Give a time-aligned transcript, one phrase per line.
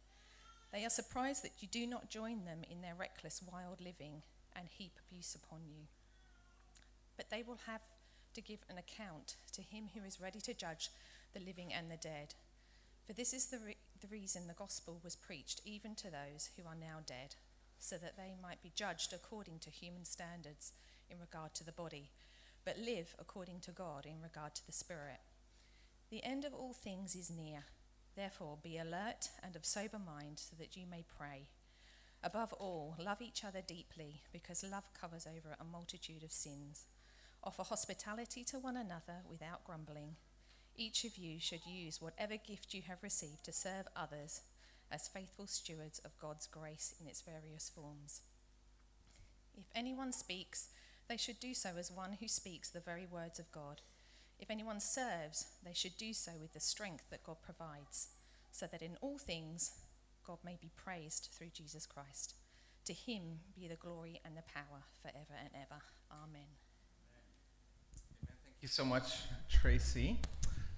[0.71, 4.23] They are surprised that you do not join them in their reckless, wild living
[4.55, 5.87] and heap abuse upon you.
[7.17, 7.81] But they will have
[8.33, 10.89] to give an account to him who is ready to judge
[11.33, 12.35] the living and the dead.
[13.05, 16.63] For this is the, re- the reason the gospel was preached even to those who
[16.67, 17.35] are now dead,
[17.79, 20.71] so that they might be judged according to human standards
[21.09, 22.09] in regard to the body,
[22.63, 25.19] but live according to God in regard to the spirit.
[26.09, 27.63] The end of all things is near.
[28.15, 31.47] Therefore, be alert and of sober mind so that you may pray.
[32.23, 36.85] Above all, love each other deeply, because love covers over a multitude of sins.
[37.43, 40.17] Offer hospitality to one another without grumbling.
[40.75, 44.41] Each of you should use whatever gift you have received to serve others
[44.91, 48.21] as faithful stewards of God's grace in its various forms.
[49.57, 50.69] If anyone speaks,
[51.07, 53.81] they should do so as one who speaks the very words of God.
[54.41, 58.07] If anyone serves, they should do so with the strength that God provides,
[58.51, 59.73] so that in all things
[60.25, 62.33] God may be praised through Jesus Christ.
[62.85, 63.21] To him
[63.55, 65.79] be the glory and the power forever and ever.
[66.11, 66.25] Amen.
[66.33, 66.45] Amen.
[68.25, 70.17] Thank you so much, Tracy.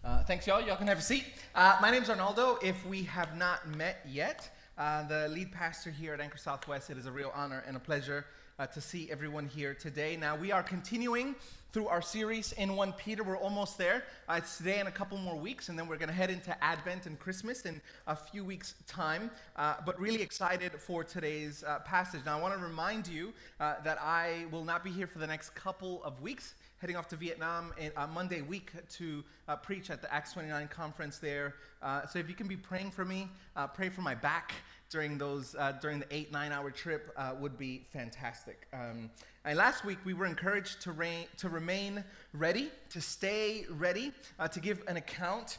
[0.04, 0.60] Uh, thanks, y'all.
[0.60, 1.24] Y'all can have a seat.
[1.56, 2.60] Uh, my name's Arnaldo.
[2.62, 6.98] If we have not met yet, uh, the lead pastor here at Anchor Southwest, it
[6.98, 8.26] is a real honor and a pleasure
[8.60, 10.16] uh, to see everyone here today.
[10.16, 11.36] Now, we are continuing
[11.72, 13.24] through our series in 1 Peter.
[13.24, 14.04] We're almost there.
[14.30, 16.64] Uh, it's today and a couple more weeks, and then we're going to head into
[16.64, 19.32] Advent and Christmas in a few weeks' time.
[19.56, 22.22] Uh, but really excited for today's uh, passage.
[22.26, 25.28] Now, I want to remind you uh, that I will not be here for the
[25.28, 26.54] next couple of weeks
[26.84, 30.68] heading off to Vietnam in, uh, Monday week to uh, preach at the Acts 29
[30.68, 31.56] conference there.
[31.82, 34.52] Uh, so if you can be praying for me, uh, pray for my back
[34.94, 38.68] during those uh, during the eight nine hour trip uh, would be fantastic.
[38.72, 39.10] Um,
[39.44, 44.14] and last week we were encouraged to, reign, to remain ready, to stay ready,
[44.52, 45.58] to give an account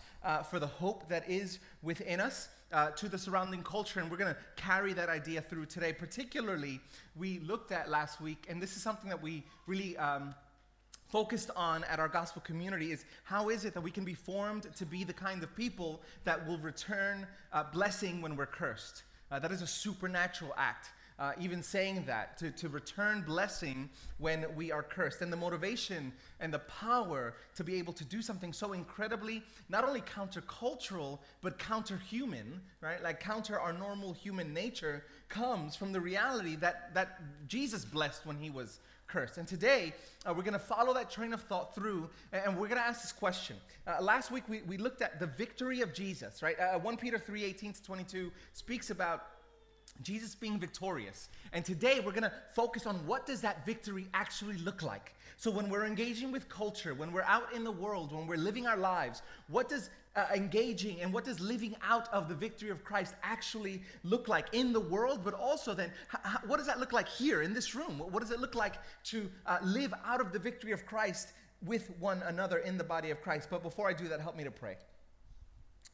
[0.50, 2.49] for the hope that is within us.
[2.72, 5.93] Uh, to the surrounding culture, and we're going to carry that idea through today.
[5.93, 6.81] Particularly,
[7.15, 10.34] we looked at last week, and this is something that we really um,
[11.15, 14.66] focused on at our gospel community is how is it that we can be formed
[14.75, 19.05] to be the kind of people that will return uh, blessing when we're cursed?
[19.30, 20.90] Uh, that is a supernatural act.
[21.16, 25.22] Uh, even saying that, to, to return blessing when we are cursed.
[25.22, 29.84] And the motivation and the power to be able to do something so incredibly, not
[29.84, 33.00] only countercultural, but counterhuman, right?
[33.00, 38.36] Like counter our normal human nature, comes from the reality that, that Jesus blessed when
[38.36, 39.38] he was cursed.
[39.38, 39.92] And today,
[40.26, 43.03] uh, we're going to follow that train of thought through, and we're going to ask
[43.03, 43.56] this question.
[43.87, 46.59] Uh, last week, we, we looked at the victory of Jesus, right?
[46.59, 49.26] Uh, 1 Peter 3 18 to 22 speaks about
[50.03, 51.28] Jesus being victorious.
[51.53, 55.15] And today we're going to focus on what does that victory actually look like.
[55.37, 58.66] So when we're engaging with culture, when we're out in the world, when we're living
[58.66, 62.84] our lives, what does uh, engaging and what does living out of the victory of
[62.84, 66.93] Christ actually look like in the world, but also then h- what does that look
[66.93, 67.99] like here in this room?
[67.99, 71.33] What, does it look like to uh, live out of the victory of Christ
[71.65, 73.49] with one another in the body of Christ?
[73.50, 74.77] But before I do that, help me to pray.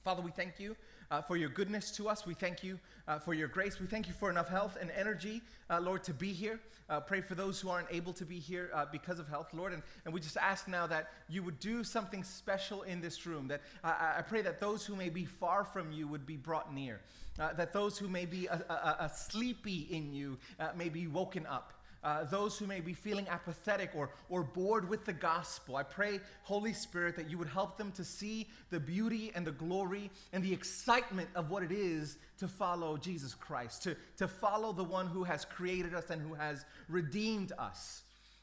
[0.04, 0.76] Father, we thank you
[1.10, 2.26] uh, for your goodness to us.
[2.26, 2.78] We thank you
[3.08, 3.80] uh, for your grace.
[3.80, 6.60] We thank you for enough health and energy, uh, Lord, to be here.
[6.88, 9.72] Uh, pray for those who aren't able to be here uh, because of health, Lord.
[9.72, 13.48] And, and we just ask now that you would do something special in this room.
[13.48, 17.00] That I pray that those who may be far from you would be brought near.
[17.38, 20.36] Uh, that those who may be a, a, a sleepy in you
[20.76, 25.04] may be woken up uh, those who may be feeling apathetic or, or bored with
[25.04, 25.76] the gospel.
[25.76, 29.52] I pray, Holy Spirit, that you would help them to see the beauty and the
[29.52, 34.72] glory and the excitement of what it is to follow Jesus Christ, to, to follow
[34.72, 38.02] the one who has created us and who has redeemed us.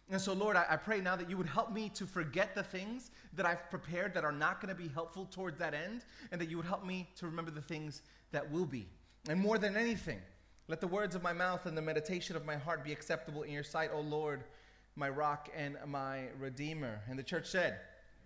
[0.09, 2.63] And so, Lord, I, I, pray now that you would help me to forget the
[2.63, 6.39] things that I've prepared that are not going to be helpful towards that end, and
[6.39, 8.01] that you would help me to remember the things
[8.31, 8.88] that will be.
[9.27, 10.19] And more than anything,
[10.69, 13.52] let the words of my mouth and the meditation of my heart be acceptable in
[13.52, 14.44] your sight, O Lord,
[14.98, 17.00] my rock and my redeemer.
[17.10, 17.80] And the church said,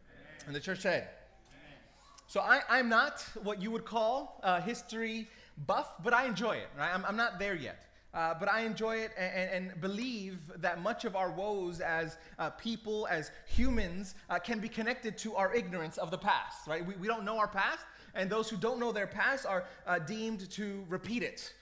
[0.09, 0.47] Amen.
[0.47, 1.07] and the church said,
[1.51, 1.77] Amen.
[2.25, 5.27] so I, I'm not what you would call a history
[5.67, 6.67] buff, but I enjoy it.
[6.75, 6.89] Right?
[6.91, 7.85] I'm, I'm not there yet.
[8.13, 12.49] Uh, but I enjoy it and, and, believe that much of our woes as uh,
[12.49, 16.85] people, as humans, uh, can be connected to our ignorance of the past, right?
[16.85, 19.99] We, we don't know our past, and those who don't know their past are uh,
[19.99, 21.53] deemed to repeat it.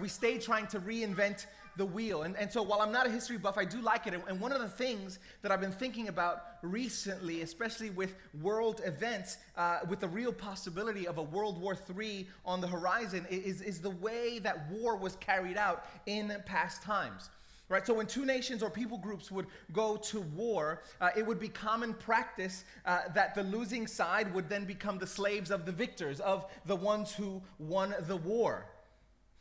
[0.00, 2.22] We stay trying to reinvent the wheel.
[2.22, 4.14] And, and so while I'm not a history buff, I do like it.
[4.28, 9.38] And one of the things that I've been thinking about recently, especially with world events,
[9.56, 13.80] uh, with the real possibility of a World War III on the horizon, is, is
[13.80, 17.30] the way that war was carried out in past times.
[17.70, 21.40] Right, so when two nations or people groups would go to war, uh, it would
[21.40, 25.72] be common practice uh, that the losing side would then become the slaves of the
[25.72, 28.66] victors, of the ones who won the war.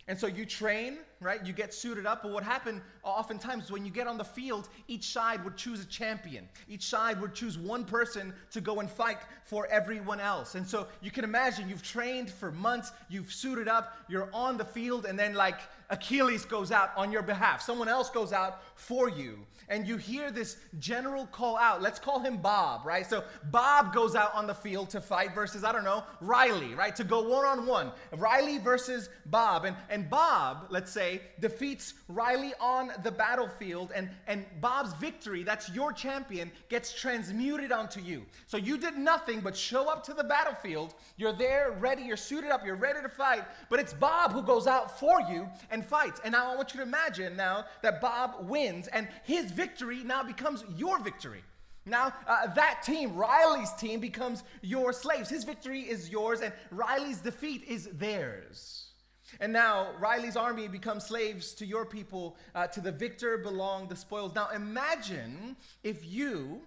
[0.07, 1.45] And so you train, right?
[1.45, 2.23] You get suited up.
[2.23, 5.81] But what happened uh, oftentimes when you get on the field, each side would choose
[5.81, 6.47] a champion.
[6.67, 10.55] Each side would choose one person to go and fight for everyone else.
[10.55, 14.65] And so you can imagine you've trained for months, you've suited up, you're on the
[14.65, 15.59] field, and then like
[15.89, 17.61] Achilles goes out on your behalf.
[17.61, 19.39] Someone else goes out for you.
[19.69, 21.81] And you hear this general call out.
[21.81, 23.07] Let's call him Bob, right?
[23.07, 26.95] So Bob goes out on the field to fight versus, I don't know, Riley, right?
[26.97, 27.91] To go one on one.
[28.17, 29.65] Riley versus Bob.
[29.65, 33.91] And, and Bob, let's say, defeats Riley on the battlefield.
[33.95, 38.25] And, and Bob's victory, that's your champion, gets transmuted onto you.
[38.47, 40.93] So you did nothing but show up to the battlefield.
[41.17, 43.43] You're there, ready, you're suited up, you're ready to fight.
[43.69, 46.21] But it's Bob who goes out for you and fights.
[46.23, 50.23] And now I want you to imagine now that Bob wins and his victory now
[50.23, 51.43] becomes your victory.
[51.85, 55.29] Now, uh, that team, Riley's team, becomes your slaves.
[55.29, 58.82] His victory is yours, and Riley's defeat is theirs.
[59.39, 62.37] And now, Riley's army becomes slaves to your people.
[62.55, 64.35] Uh, to the victor belong the spoils.
[64.35, 66.61] Now, imagine if you,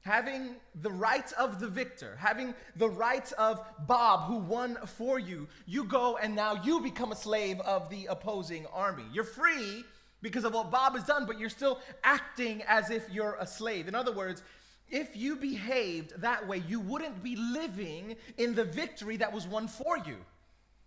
[0.00, 5.48] having the rights of the victor, having the rights of Bob who won for you,
[5.66, 9.04] you go and now you become a slave of the opposing army.
[9.12, 9.84] You're free
[10.20, 13.88] because of what Bob has done, but you're still acting as if you're a slave.
[13.88, 14.42] In other words,
[14.90, 19.68] if you behaved that way, you wouldn't be living in the victory that was won
[19.68, 20.16] for you.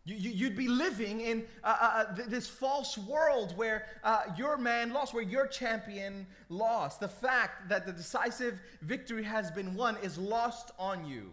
[0.07, 4.93] You, would be living in uh, uh, uh this false world where uh, your man
[4.93, 7.01] lost, where your champion lost.
[7.01, 11.31] The fact that the decisive victory has been won is lost on you.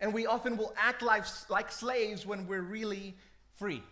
[0.00, 3.14] And we often will act like, like slaves when we're really
[3.54, 3.82] free.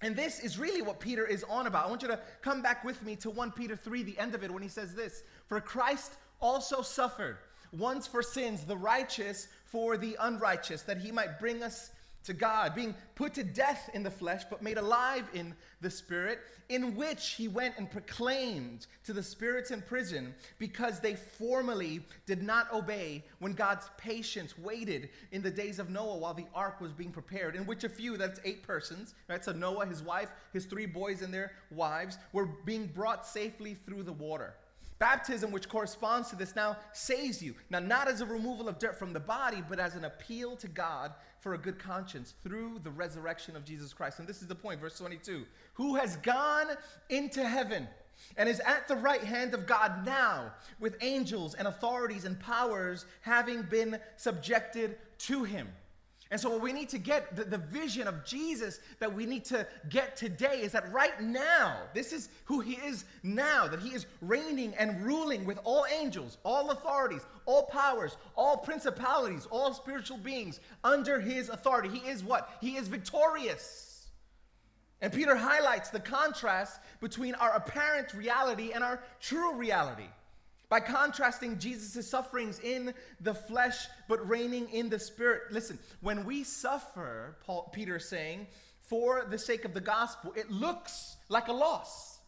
[0.00, 1.86] And this is really what Peter is on about.
[1.86, 4.44] I want you to come back with me to 1 Peter 3, the end of
[4.44, 7.38] it, when he says this For Christ also suffered
[7.72, 11.90] once for sins, the righteous for the unrighteous, that he might bring us
[12.24, 16.40] to God, being put to death in the flesh, but made alive in the spirit,
[16.68, 22.42] in which he went and proclaimed to the spirits in prison because they formerly did
[22.42, 26.92] not obey when God's patience waited in the days of Noah while the ark was
[26.92, 29.44] being prepared, in which a few, that's eight persons, right?
[29.44, 34.02] So Noah, his wife, his three boys, and their wives were being brought safely through
[34.02, 34.54] the water.
[34.98, 37.54] Baptism, which corresponds to this, now saves you.
[37.70, 40.68] Now, not as a removal of dirt from the body, but as an appeal to
[40.68, 44.18] God for a good conscience through the resurrection of Jesus Christ.
[44.18, 46.66] And this is the point, verse 22 who has gone
[47.08, 47.86] into heaven
[48.36, 50.50] and is at the right hand of God now
[50.80, 55.68] with angels and authorities and powers having been subjected to him.
[56.30, 59.46] And so, what we need to get, the, the, vision of Jesus that we need
[59.46, 63.94] to get today is that right now, this is who he is now, that he
[63.94, 70.18] is reigning and ruling with all angels, all authorities, all powers, all principalities, all spiritual
[70.18, 71.88] beings under his authority.
[71.88, 72.50] He is what?
[72.60, 74.08] He is victorious.
[75.00, 80.08] And Peter highlights the contrast between our apparent reality and our true reality
[80.68, 85.50] by contrasting Jesus' sufferings in the flesh but reigning in the spirit.
[85.50, 88.46] Listen, when we suffer, Paul, Peter is saying,
[88.80, 92.18] for the sake of the gospel, it looks like a loss.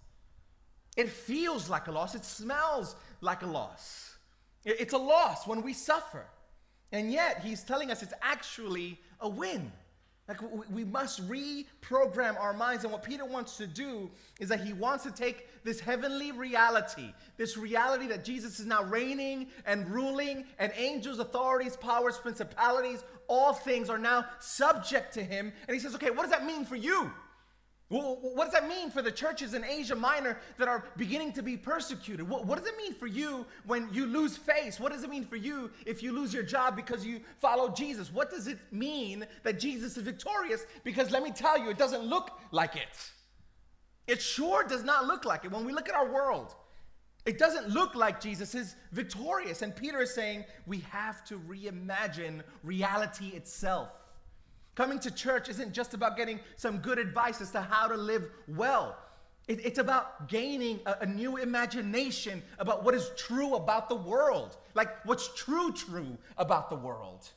[0.97, 2.15] It feels like a loss.
[2.15, 4.17] It smells like a loss.
[4.65, 6.27] It's a loss when we suffer.
[6.93, 9.73] And yet, he's telling us it's actually a win.
[10.31, 12.85] Like we must reprogram our minds.
[12.85, 14.09] And what Peter wants to do
[14.39, 18.85] is that he wants to take this heavenly reality, this reality that Jesus is now
[18.85, 25.53] reigning and ruling, and angels, authorities, powers, principalities, all things are now subject to him.
[25.67, 27.11] And he says, okay, what does that mean for you?
[27.91, 31.57] What does that mean for the churches in Asia Minor that are beginning to be
[31.57, 32.29] persecuted?
[32.29, 34.79] What, what, does it mean for you when you lose face?
[34.79, 38.13] What does it mean for you if you lose your job because you follow Jesus?
[38.13, 40.67] What does it mean that Jesus is victorious?
[40.85, 43.11] Because let me tell you, it doesn't look like it.
[44.07, 45.51] It sure does not look like it.
[45.51, 46.55] When we look at our world,
[47.27, 49.63] it doesn't look like Jesus is victorious.
[49.63, 54.00] And Peter is saying we have to reimagine reality itself.
[54.81, 58.31] Coming to church isn't just about getting some good advice as to how to live
[58.49, 58.97] well.
[59.47, 64.57] It, it's about gaining a, a new imagination about what is true about the world,
[64.73, 67.29] like what's true, true about the world.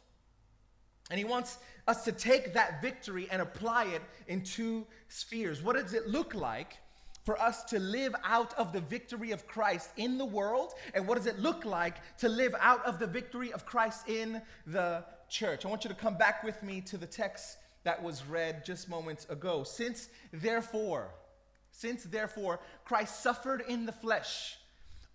[1.12, 5.62] And he wants us to take that victory and apply it in two spheres.
[5.62, 6.78] What does it look like
[7.26, 10.76] for us to live out of the victory of Christ in the world?
[10.94, 14.42] And what does it look like to live out of the victory of Christ in
[14.66, 15.66] the church?
[15.66, 18.88] I want you to come back with me to the text that was read just
[18.88, 19.64] moments ago.
[19.64, 21.10] Since therefore,
[21.72, 24.58] since therefore Christ suffered in the flesh,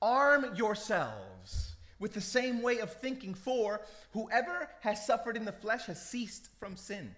[0.02, 3.80] arm yourselves with the same way of thinking, for
[4.12, 7.14] whoever has suffered in the flesh has ceased from sin,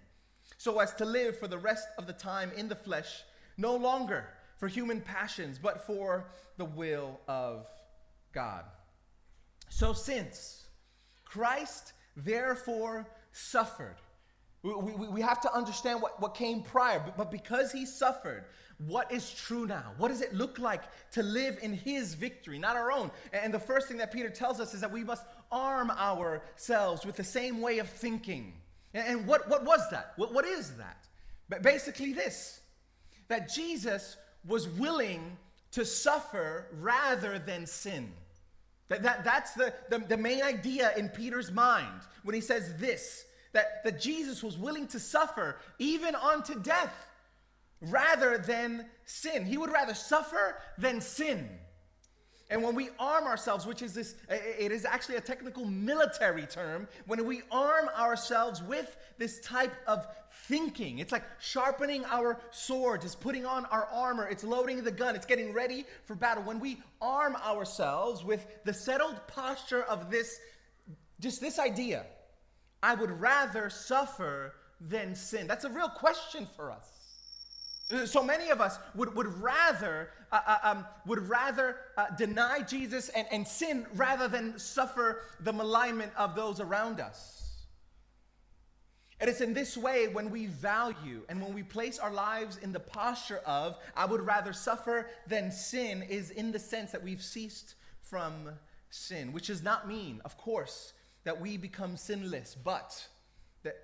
[0.58, 3.22] so as to live for the rest of the time in the flesh,
[3.56, 4.26] no longer
[4.58, 6.26] for human passions, but for
[6.58, 7.66] the will of
[8.32, 8.64] God.
[9.68, 10.64] So, since
[11.24, 13.96] Christ therefore suffered,
[14.62, 18.44] we, we, we, have to understand what, what came prior, but, but because he suffered,
[18.86, 19.92] what is true now?
[19.96, 23.10] What does it look like to live in his victory, not our own?
[23.32, 27.16] And the first thing that Peter tells us is that we must arm ourselves with
[27.16, 28.54] the same way of thinking.
[28.92, 30.12] And what, what was that?
[30.16, 31.06] What, what is that?
[31.48, 32.60] But basically, this
[33.28, 35.36] that Jesus was willing
[35.70, 38.12] to suffer rather than sin.
[38.90, 43.24] That, that, that's the, the, the main idea in Peter's mind when he says this
[43.52, 46.94] that, that Jesus was willing to suffer even unto death
[47.80, 49.46] rather than sin.
[49.46, 51.48] He would rather suffer than sin.
[52.50, 56.88] And when we arm ourselves, which is this, it is actually a technical military term,
[57.06, 60.06] when we arm ourselves with this type of
[60.46, 65.14] thinking, it's like sharpening our swords, it's putting on our armor, it's loading the gun,
[65.14, 66.42] it's getting ready for battle.
[66.42, 70.40] When we arm ourselves with the settled posture of this,
[71.20, 72.04] just this idea,
[72.82, 75.46] I would rather suffer than sin.
[75.46, 76.99] That's a real question for us.
[78.06, 83.08] So many of us would, would rather, uh, uh, um, would rather uh, deny Jesus
[83.10, 87.40] and, and sin rather than suffer the malignment of those around us.
[89.18, 92.72] And it's in this way when we value and when we place our lives in
[92.72, 97.22] the posture of, I would rather suffer than sin, is in the sense that we've
[97.22, 98.50] ceased from
[98.88, 100.94] sin, which does not mean, of course,
[101.24, 103.06] that we become sinless, but
[103.62, 103.76] that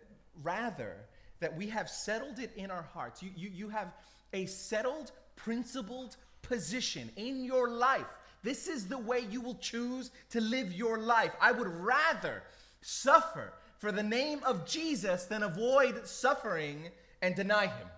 [0.42, 0.96] rather
[1.40, 3.22] that we have settled it in our hearts.
[3.22, 3.92] You, you, you have
[4.32, 8.06] a settled, principled position in your life.
[8.42, 11.34] This is the way you will choose to live your life.
[11.40, 12.42] I would rather
[12.80, 16.88] suffer for the name of Jesus than avoid suffering
[17.22, 17.88] and deny him.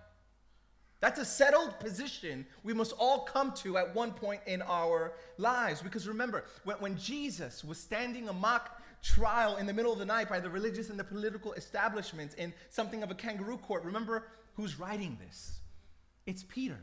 [1.01, 5.81] That's a settled position we must all come to at one point in our lives.
[5.81, 10.05] Because remember, when, when Jesus was standing a mock trial in the middle of the
[10.05, 13.83] night by the religious and the political establishments in something of a kangaroo court.
[13.83, 15.59] Remember who's writing this?
[16.25, 16.77] It's Peter.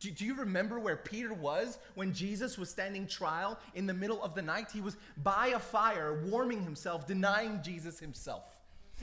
[0.00, 4.22] Do, do, you remember where Peter was when Jesus was standing trial in the middle
[4.22, 4.68] of the night?
[4.72, 8.42] He was by a fire, warming himself, denying Jesus himself.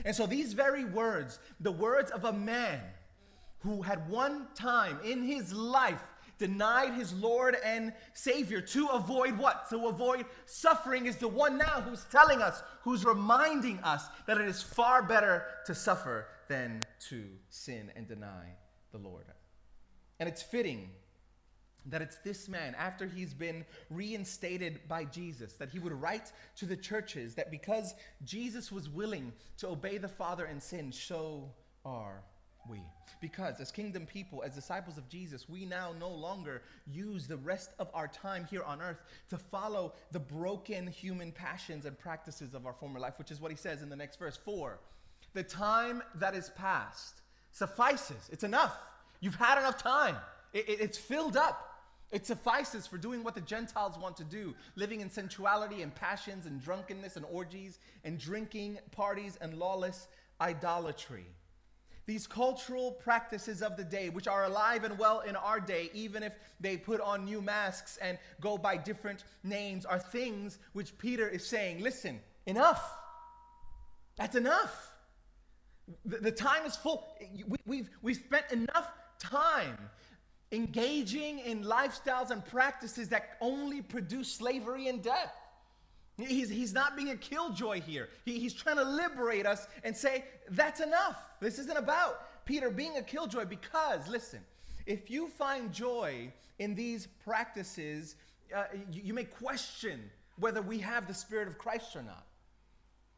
[0.04, 2.80] And so these very words, the words of a man
[3.60, 6.02] who had one time in his life
[6.40, 9.68] denied his Lord and Savior to avoid what?
[9.68, 14.48] To avoid suffering is the one now who's telling us, who's reminding us that it
[14.48, 16.80] is far better to suffer than
[17.10, 18.56] to sin and deny
[18.90, 19.26] the Lord.
[20.18, 20.88] And it's fitting
[21.86, 26.66] that it's this man, after he's been reinstated by Jesus, that he would write to
[26.66, 27.94] the churches that because
[28.24, 31.50] Jesus was willing to obey the Father and sin, so
[31.84, 32.22] are
[32.68, 32.80] we.
[33.20, 37.70] Because as kingdom people, as disciples of Jesus, we now no longer use the rest
[37.78, 38.98] of our time here on earth
[39.28, 43.50] to follow the broken human passions and practices of our former life, which is what
[43.50, 44.36] he says in the next verse.
[44.36, 44.78] For
[45.34, 48.28] the time that is past suffices.
[48.32, 48.76] It's enough.
[49.20, 50.16] You've had enough time.
[50.52, 51.66] It, it, it's filled up.
[52.10, 56.46] It suffices for doing what the Gentiles want to do, living in sensuality and passions
[56.46, 60.08] and drunkenness and orgies and drinking parties and lawless
[60.40, 61.26] idolatry.
[62.10, 66.24] These cultural practices of the day, which are alive and well in our day, even
[66.24, 71.28] if they put on new masks and go by different names, are things which Peter
[71.28, 72.98] is saying listen, enough.
[74.16, 74.92] That's enough.
[76.04, 77.16] The, the time is full.
[77.46, 78.90] We, we've, we've spent enough
[79.20, 79.78] time
[80.50, 85.32] engaging in lifestyles and practices that only produce slavery and death.
[86.22, 88.08] He's, he's not being a killjoy here.
[88.24, 91.22] He, he's trying to liberate us and say, that's enough.
[91.40, 94.40] This isn't about Peter being a killjoy because, listen,
[94.86, 98.16] if you find joy in these practices,
[98.54, 100.00] uh, you, you may question
[100.38, 102.26] whether we have the Spirit of Christ or not.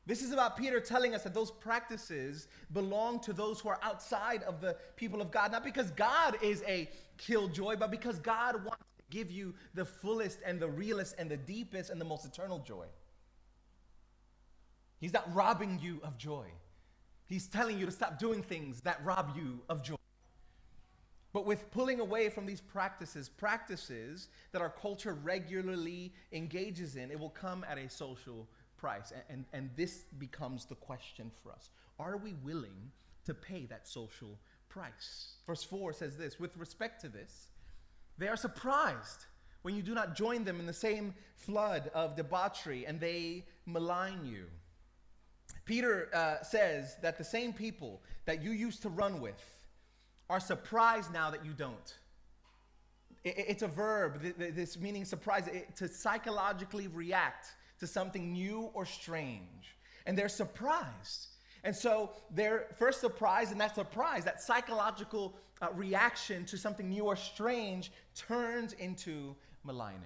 [0.04, 4.42] This is about Peter telling us that those practices belong to those who are outside
[4.42, 8.82] of the people of God, not because God is a killjoy, but because God wants
[9.12, 12.86] give you the fullest and the realest and the deepest and the most eternal joy.
[14.98, 16.46] He's not robbing you of joy.
[17.26, 19.96] He's telling you to stop doing things that rob you of joy.
[21.32, 27.18] But with pulling away from these practices, practices that our culture regularly engages in, it
[27.18, 29.12] will come at a social price.
[29.12, 31.70] And, and, and this becomes the question for us.
[31.98, 32.90] Are we willing
[33.24, 34.38] to pay that social
[34.68, 35.36] price?
[35.46, 37.48] Verse 4 says this With respect to this,
[38.22, 39.26] they are surprised
[39.62, 44.24] when you do not join them in the same flood of debauchery and they malign
[44.24, 44.44] you.
[45.64, 49.42] Peter uh, says that the same people that you used to run with
[50.28, 51.98] are surprised now that you don't.
[53.24, 57.48] It, it's a verb, this meaning surprise, to psychologically react
[57.80, 59.76] to something new or strange.
[60.06, 61.28] And they're surprised.
[61.64, 67.04] And so they're first surprised, and that surprise, that psychological uh, reaction to something new
[67.04, 70.00] or strange, turns into maligning.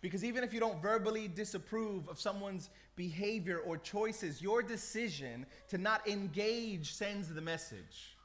[0.00, 5.78] Because even if you don't verbally disapprove of someone's behavior or choices, your decision to
[5.78, 8.16] not engage sends the message.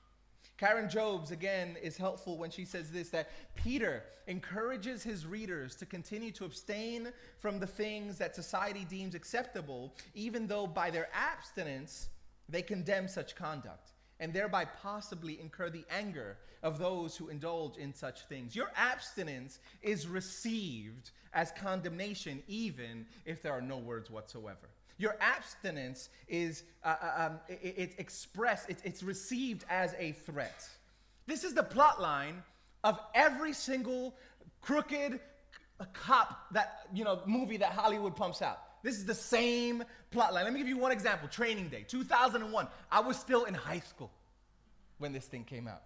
[0.63, 5.86] Karen Jobes, again, is helpful when she says this that Peter encourages his readers to
[5.86, 12.08] continue to abstain from the things that society deems acceptable, even though by their abstinence
[12.48, 13.91] they condemn such conduct
[14.22, 18.55] and thereby possibly incur the anger of those who indulge in such things.
[18.55, 24.70] Your abstinence is received as condemnation, even if there are no words whatsoever.
[24.98, 30.67] Your abstinence is uh, uh um, it, it's expressed, it's, it's received as a threat.
[31.26, 32.44] This is the plot line
[32.84, 34.15] of every single
[34.62, 35.20] crooked
[35.94, 38.60] cop that you know movie that Hollywood pumps out.
[38.84, 40.44] This is the same plot line.
[40.44, 41.28] Let me give you one example.
[41.30, 42.67] Training Day, 2001.
[42.91, 44.12] I was still in high school
[44.98, 45.82] when this thing came out.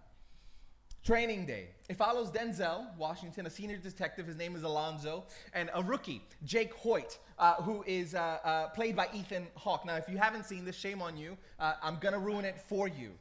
[1.08, 1.68] Training Day.
[1.88, 4.26] It follows Denzel Washington, a senior detective.
[4.26, 8.94] His name is Alonzo, and a rookie, Jake Hoyt, uh, who is uh, uh, played
[8.94, 9.86] by Ethan Hawke.
[9.86, 11.38] Now, if you haven't seen this, shame on you.
[11.58, 13.12] Uh, I'm gonna ruin it for you.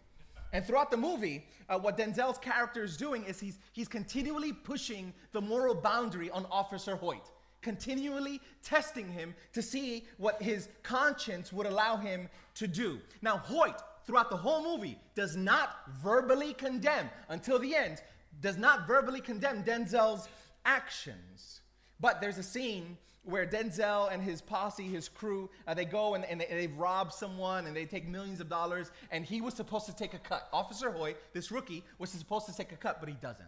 [0.52, 5.14] And throughout the movie, uh, what Denzel's character is doing is he's, he's continually pushing
[5.32, 11.66] the moral boundary on Officer Hoyt, continually testing him to see what his conscience would
[11.66, 13.00] allow him to do.
[13.22, 18.02] Now, Hoyt, throughout the whole movie, does not verbally condemn, until the end,
[18.42, 20.30] does not verbally condemn Denzel's
[20.66, 21.62] actions.
[22.00, 26.24] But there's a scene where Denzel and his posse, his crew, uh, they go and,
[26.24, 29.86] and they, they rob someone and they take millions of dollars, and he was supposed
[29.88, 30.48] to take a cut.
[30.54, 33.46] Officer Hoyt, this rookie, was supposed to take a cut, but he doesn't.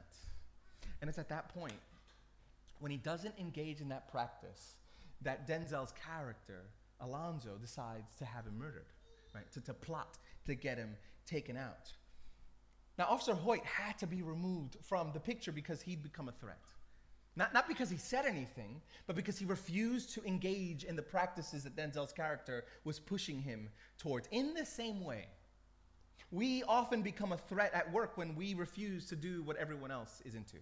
[1.02, 1.80] And it's at that point,
[2.80, 4.76] when he doesn't engage in that practice,
[5.22, 6.64] that Denzel's character,
[7.00, 8.86] Alonzo, decides to have him murdered,
[9.34, 9.52] right?
[9.54, 11.94] To, to plot to get him taken out.
[12.98, 16.60] Now, Officer Hoyt had to be removed from the picture because he'd become a threat.
[17.36, 21.64] Not, not because he said anything, but because he refused to engage in the practices
[21.64, 24.28] that Denzel's character was pushing him towards.
[24.32, 25.28] In the same way,
[26.32, 30.22] we often become a threat at work when we refuse to do what everyone else
[30.26, 30.58] is into.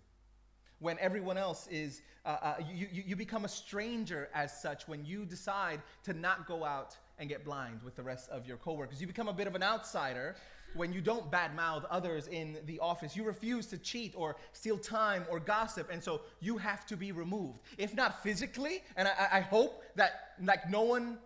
[0.80, 5.04] When everyone else is, uh, uh, you, you, you become a stranger as such when
[5.04, 9.02] you decide to not go out and get blind with the rest of your coworkers.
[9.02, 10.36] You become a bit of an outsider
[10.76, 13.16] when you don't badmouth others in the office.
[13.16, 17.12] You refuse to cheat or steal time or gossip, and so you have to be
[17.12, 17.60] removed.
[17.78, 21.18] If not physically, and I, I hope that like no one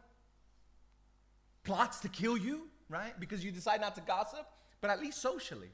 [1.63, 3.19] plots to kill you, right?
[3.19, 4.47] Because you decide not to gossip,
[4.79, 5.69] but at least socially,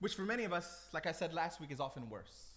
[0.00, 2.48] which for many of us, like I said last week, is often worse.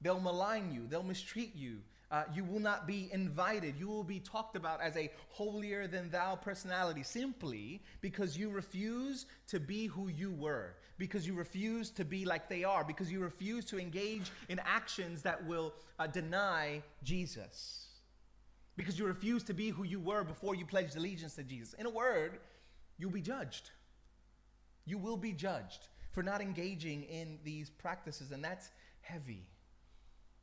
[0.00, 1.78] They'll malign you, they'll mistreat you,
[2.10, 3.74] uh, you will not be invited.
[3.76, 9.26] You will be talked about as a holier than thou personality simply because you refuse
[9.48, 13.20] to be who you were, because you refuse to be like they are, because you
[13.20, 17.88] refuse to engage in actions that will uh, deny Jesus,
[18.76, 21.74] because you refuse to be who you were before you pledged allegiance to Jesus.
[21.74, 22.38] In a word,
[22.98, 23.70] you'll be judged.
[24.84, 29.44] You will be judged for not engaging in these practices, and that's heavy.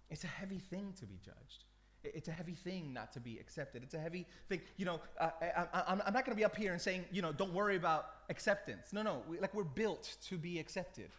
[0.10, 1.66] It's a heavy thing to be judged.
[2.04, 3.82] It's a heavy thing not to be accepted.
[3.82, 4.62] It's a heavy thing.
[4.76, 7.32] You know, uh, I, am not going to be up here and saying, you know,
[7.32, 8.92] don't worry about acceptance.
[8.92, 9.24] No, no.
[9.28, 11.10] We, like we're built to be accepted.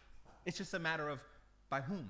[0.45, 1.19] It's just a matter of
[1.69, 2.07] by whom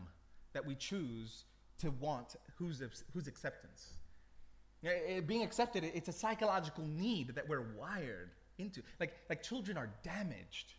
[0.53, 1.45] that we choose
[1.79, 2.81] to want whose,
[3.13, 3.93] whose acceptance.
[5.25, 8.81] being accepted, it's a psychological need that we're wired into.
[8.99, 10.73] Like, like children are damaged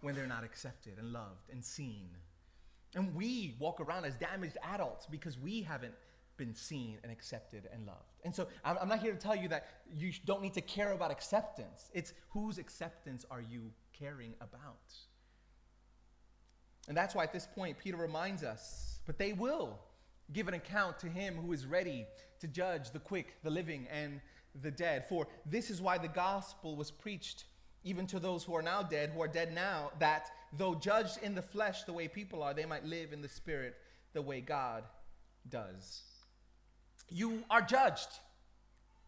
[0.00, 2.08] when they're not accepted and loved and seen.
[2.96, 5.94] And we walk around as damaged adults because we haven't
[6.36, 8.16] been seen and accepted and loved.
[8.24, 10.92] And so I'm, I'm not here to tell you that you don't need to care
[10.92, 11.90] about acceptance.
[11.94, 14.94] It's whose acceptance are you caring about?
[16.88, 19.78] And that's why at this point, Peter reminds us, but they will
[20.32, 22.06] give an account to him who is ready
[22.40, 24.20] to judge the quick, the living, and
[24.62, 25.06] the dead.
[25.08, 27.44] For this is why the gospel was preached
[27.84, 31.34] even to those who are now dead, who are dead now, that though judged in
[31.34, 33.76] the flesh the way people are, they might live in the spirit
[34.12, 34.84] the way God
[35.48, 36.02] does.
[37.08, 38.08] You are judged.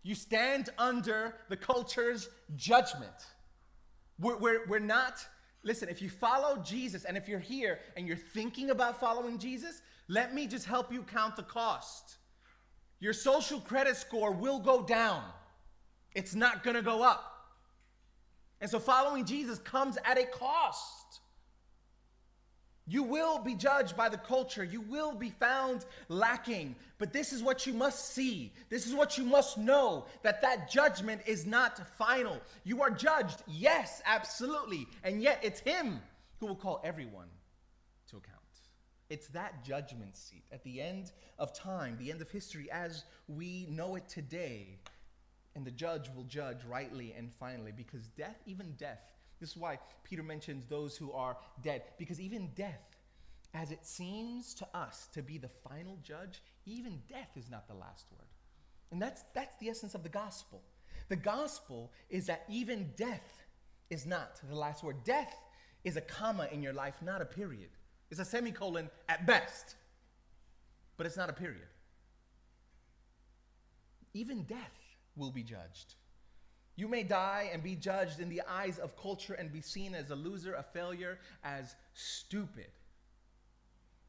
[0.03, 3.13] You stand under the culture's judgment.
[4.19, 5.27] We're, we're, we're not,
[5.63, 9.83] listen, if you follow Jesus and if you're here and you're thinking about following Jesus,
[10.09, 12.17] let me just help you count the cost.
[13.01, 15.23] Your social credit score will go down,
[16.15, 17.35] it's not gonna go up.
[18.61, 20.98] And so following Jesus comes at a cost.
[22.89, 24.65] You will be judged by the culture.
[24.65, 26.75] You will be found lacking.
[26.97, 28.51] But this is what you must see.
[28.71, 32.41] This is what you must know that that judgment is not final.
[32.65, 34.89] You are judged, yes, absolutely.
[35.05, 36.01] And yet it's Him
[36.41, 37.29] who will call everyone
[38.11, 38.39] to account.
[39.11, 43.67] It's that judgment seat at the end of time, the end of history as we
[43.71, 44.79] know it today.
[45.55, 49.01] And the judge will judge rightly and finally because death, even death,
[49.41, 52.97] this is why Peter mentions those who are dead, because even death,
[53.55, 57.75] as it seems to us to be the final judge, even death is not the
[57.75, 58.29] last word.
[58.91, 60.63] And that's, that's the essence of the gospel.
[61.09, 63.45] The gospel is that even death
[63.91, 65.05] is not the last word.
[65.05, 65.35] Death
[65.85, 67.71] is a comma in your life, not a period.
[68.11, 69.77] It's a semicolon at best,
[70.97, 71.69] but it's not a period.
[74.15, 74.79] Even death
[75.17, 75.95] will be judged.
[76.79, 80.13] You may die and be judged in the eyes of culture and be seen as
[80.13, 82.69] a loser, a failure, as stupid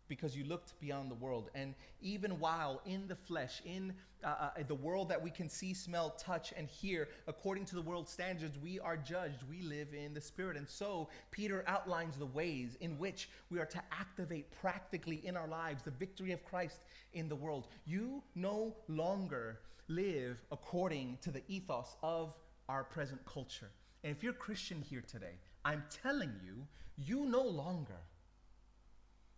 [0.07, 1.49] because you looked beyond the world.
[1.55, 5.73] And even while in the flesh, in uh, uh, the world that we can see,
[5.73, 9.37] smell, touch, and hear, according to the world's standards, we are judged.
[9.49, 10.55] We live in the Spirit.
[10.55, 15.47] And so Peter outlines the ways in which we are to activate practically in our
[15.47, 16.81] lives the victory of Christ
[17.13, 17.65] in the world.
[17.87, 22.37] You no longer live according to the ethos of
[22.69, 23.69] our present culture.
[24.05, 26.65] And if you're Christian here today, I'm telling you,
[26.97, 27.99] you no longer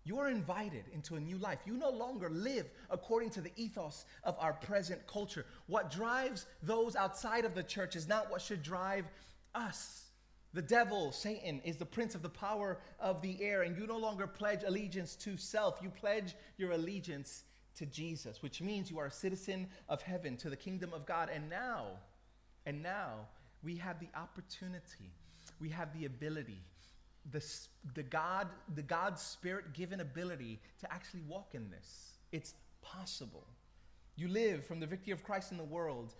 [0.03, 1.59] you are invited into a new life.
[1.65, 5.45] You no longer live according to the ethos of our present culture.
[5.67, 9.05] What drives those outside of the church is not what should drive
[9.53, 10.05] us.
[10.53, 13.97] The devil, Satan, is the prince of the power of the air, and you no
[13.97, 15.79] longer pledge allegiance to self.
[15.81, 17.43] You pledge your allegiance
[17.75, 21.29] to Jesus, which means you are a citizen of heaven, to the kingdom of God.
[21.33, 21.85] And now,
[22.65, 23.27] and now,
[23.63, 25.11] we have the opportunity,
[25.59, 26.63] we have the ability
[27.29, 27.43] the,
[27.93, 32.13] the God, the God's spirit given ability to actually walk in this.
[32.31, 33.45] It's possible.
[34.15, 36.15] You live from the victory of Christ in the world.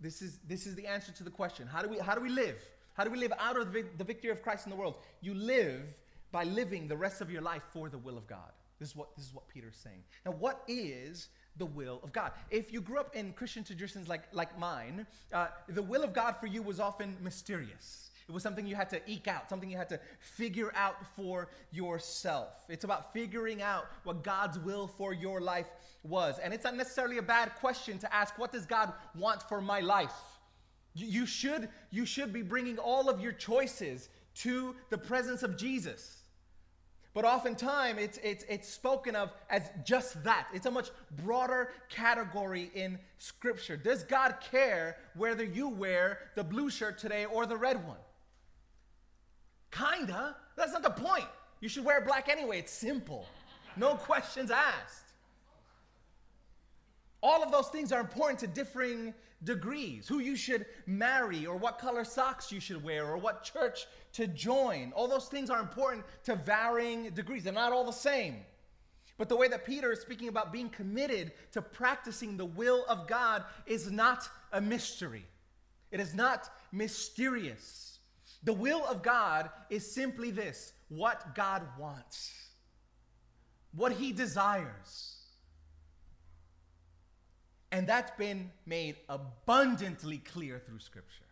[0.00, 1.66] This is, this is the answer to the question.
[1.66, 2.62] How do we, how do we live?
[2.94, 4.96] How do we live out of the, victory of Christ in the world?
[5.20, 5.94] You live
[6.32, 8.52] by living the rest of your life for the will of God.
[8.78, 10.02] This is what, this is what Peter's saying.
[10.24, 11.28] Now, what is
[11.58, 12.32] the will of God?
[12.50, 16.36] If you grew up in Christian traditions like, like mine, uh, the will of God
[16.36, 18.10] for you was often mysterious.
[18.28, 21.48] It was something you had to eke out, something you had to figure out for
[21.70, 22.48] yourself.
[22.68, 25.68] It's about figuring out what God's will for your life
[26.02, 26.38] was.
[26.40, 29.78] And it's not necessarily a bad question to ask, what does God want for my
[29.78, 30.14] life?
[30.94, 36.22] You should, you should be bringing all of your choices to the presence of Jesus.
[37.16, 40.48] But oftentimes it's, it's, it's spoken of as just that.
[40.52, 40.90] It's a much
[41.24, 43.78] broader category in Scripture.
[43.78, 47.96] Does God care whether you wear the blue shirt today or the red one?
[49.70, 50.36] Kinda.
[50.58, 51.24] That's not the point.
[51.62, 52.58] You should wear black anyway.
[52.58, 53.24] It's simple.
[53.78, 55.05] No questions asked.
[57.22, 60.06] All of those things are important to differing degrees.
[60.08, 64.26] Who you should marry, or what color socks you should wear, or what church to
[64.26, 64.92] join.
[64.94, 67.44] All those things are important to varying degrees.
[67.44, 68.36] They're not all the same.
[69.18, 73.06] But the way that Peter is speaking about being committed to practicing the will of
[73.06, 75.24] God is not a mystery,
[75.90, 77.98] it is not mysterious.
[78.44, 82.32] The will of God is simply this what God wants,
[83.74, 85.15] what He desires.
[87.72, 91.24] And that's been made abundantly clear through Scripture.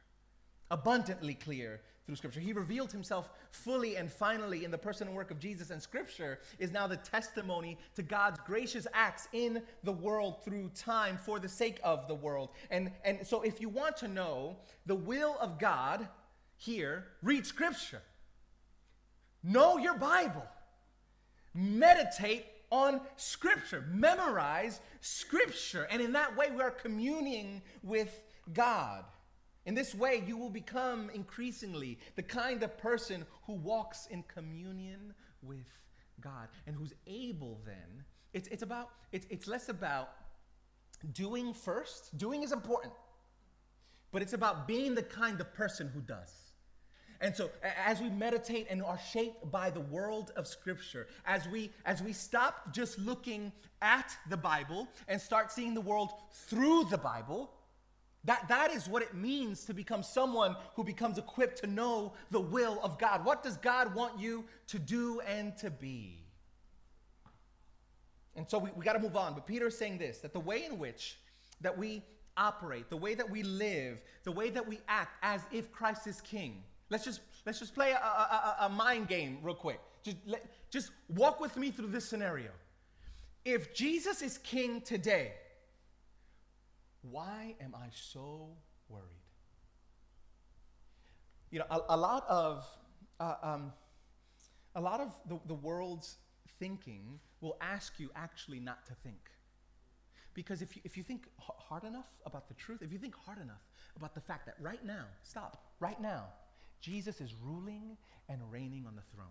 [0.71, 2.41] Abundantly clear through Scripture.
[2.41, 6.41] He revealed himself fully and finally in the person and work of Jesus, and Scripture
[6.59, 11.49] is now the testimony to God's gracious acts in the world through time for the
[11.49, 12.51] sake of the world.
[12.71, 16.07] And, and so, if you want to know the will of God
[16.57, 18.03] here, read Scripture.
[19.43, 20.47] Know your Bible.
[21.55, 23.85] Meditate on Scripture.
[23.91, 25.87] Memorize Scripture.
[25.91, 28.23] And in that way, we are communing with
[28.53, 29.05] God.
[29.67, 35.15] In this way, you will become increasingly the kind of person who walks in communion
[35.43, 35.79] with
[36.21, 38.05] God and who's able then.
[38.33, 40.11] It's, it's about, it's, it's less about
[41.13, 42.17] doing first.
[42.19, 42.93] Doing is important,
[44.13, 46.44] but it's about being the kind of person who does.
[47.25, 47.51] And so
[47.83, 52.13] as we meditate and are shaped by the world of scripture, as we as we
[52.13, 57.51] stop just looking at the Bible and start seeing the world through the Bible,
[58.25, 62.41] that, that is what it means to become someone who becomes equipped to know the
[62.41, 63.25] will of God.
[63.25, 66.19] What does God want you to do and to be?
[68.37, 69.33] And so we, we got to move on.
[69.33, 71.17] But Peter is saying this that the way in which
[71.63, 72.03] that we
[72.37, 76.21] operate, the way that we live, the way that we act as if Christ is
[76.21, 76.63] king.
[76.95, 79.81] Let's just let's just play a, a, a mind game real quick.
[80.05, 82.51] Just, let, just walk with me through this scenario.
[83.45, 85.33] If Jesus is king today,
[87.03, 88.51] why am I so
[88.89, 89.25] worried?
[91.51, 92.65] You know, a, a lot of
[93.19, 93.73] uh, um,
[94.77, 96.19] a lot of the, the world's
[96.61, 99.33] thinking will ask you actually not to think.
[100.33, 103.39] Because if you, if you think hard enough about the truth, if you think hard
[103.39, 103.65] enough
[103.97, 106.27] about the fact that right now, stop, right now,
[106.81, 107.97] Jesus is ruling
[108.29, 109.27] and reigning on the throne.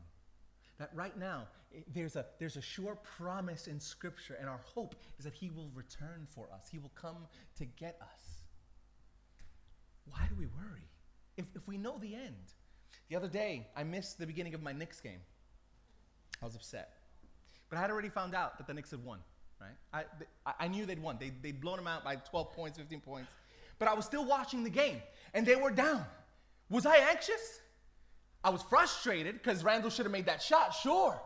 [0.79, 1.47] That right now,
[1.93, 5.69] there's a, there's a sure promise in Scripture, and our hope is that He will
[5.73, 6.67] return for us.
[6.71, 7.27] He will come
[7.57, 8.43] to get us.
[10.05, 10.87] Why do we worry?
[11.37, 12.53] If, if we know the end.
[13.09, 15.19] The other day, I missed the beginning of my Knicks game.
[16.41, 16.93] I was upset.
[17.69, 19.19] But I had already found out that the Knicks had won,
[19.59, 20.05] right?
[20.45, 21.17] I, I knew they'd won.
[21.19, 23.29] They, they'd blown them out by 12 points, 15 points.
[23.79, 25.01] But I was still watching the game,
[25.33, 26.05] and they were down.
[26.73, 27.61] Was I anxious?
[28.43, 31.21] I was frustrated because Randle should have made that shot, sure.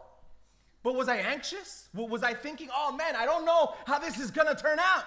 [0.83, 1.87] But was I anxious?
[1.93, 5.05] Was I thinking, oh man, I don't know how this is gonna turn out?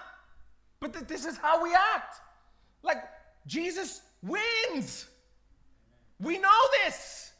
[0.80, 2.22] But th- this is how we act.
[2.82, 3.04] Like,
[3.46, 5.08] Jesus wins.
[6.18, 7.32] We know this.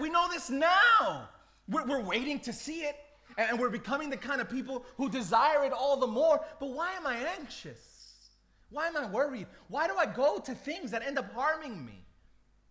[0.00, 1.28] We know this now.
[1.68, 2.96] We're, we're waiting to see it,
[3.38, 6.44] and we're becoming the kind of people who desire it all the more.
[6.58, 8.32] But why am I anxious?
[8.70, 9.46] Why am I worried?
[9.68, 12.03] Why do I go to things that end up harming me?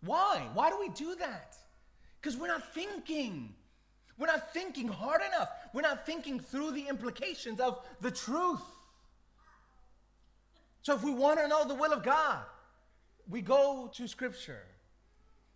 [0.05, 0.47] Why?
[0.53, 1.55] Why do we do that?
[2.21, 3.53] Because we're not thinking.
[4.17, 5.49] We're not thinking hard enough.
[5.73, 8.61] We're not thinking through the implications of the truth.
[10.81, 12.43] So, if we want to know the will of God,
[13.29, 14.63] we go to Scripture.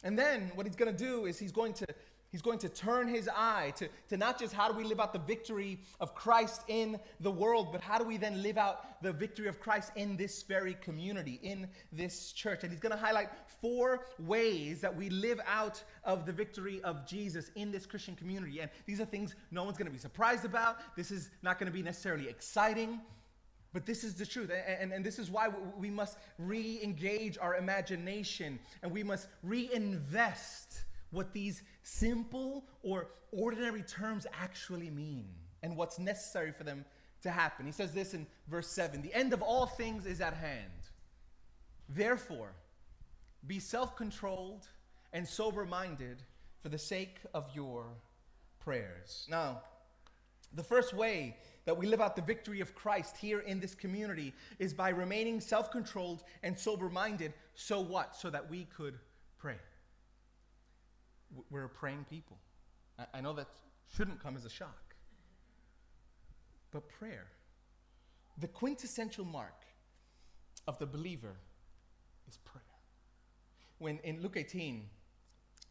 [0.04, 1.86] And then what he's going to do is he's going to
[2.38, 5.12] He's going to turn his eye to, to not just how do we live out
[5.12, 9.12] the victory of Christ in the world, but how do we then live out the
[9.12, 12.60] victory of Christ in this very community, in this church.
[12.62, 17.08] And he's going to highlight four ways that we live out of the victory of
[17.08, 18.60] Jesus in this Christian community.
[18.60, 20.96] And these are things no one's going to be surprised about.
[20.96, 23.02] This is not going to be necessarily exciting.
[23.74, 24.52] But this is the truth.
[24.52, 29.28] And, and, and this is why we must re engage our imagination and we must
[29.42, 35.28] reinvest what these simple or ordinary terms actually mean
[35.64, 36.86] and what's necessary for them
[37.22, 37.66] to happen.
[37.66, 40.72] He says this in verse 7 The end of all things is at hand.
[41.90, 42.52] Therefore,
[43.46, 44.68] be self controlled
[45.14, 46.22] and sober minded
[46.62, 47.86] for the sake of your
[48.60, 49.26] prayers.
[49.30, 49.62] Now,
[50.54, 54.34] the first way that we live out the victory of Christ here in this community
[54.60, 57.34] is by remaining self controlled and sober minded.
[57.56, 58.16] So what?
[58.16, 59.00] So that we could
[59.38, 59.58] pray
[61.50, 62.38] we're a praying people.
[63.14, 63.48] I, know that
[63.96, 64.96] shouldn't come as a shock.
[66.72, 67.28] But prayer,
[68.40, 69.66] the quintessential mark
[70.68, 71.36] of the believer
[72.28, 72.64] is prayer.
[73.78, 74.90] When in Luke 18,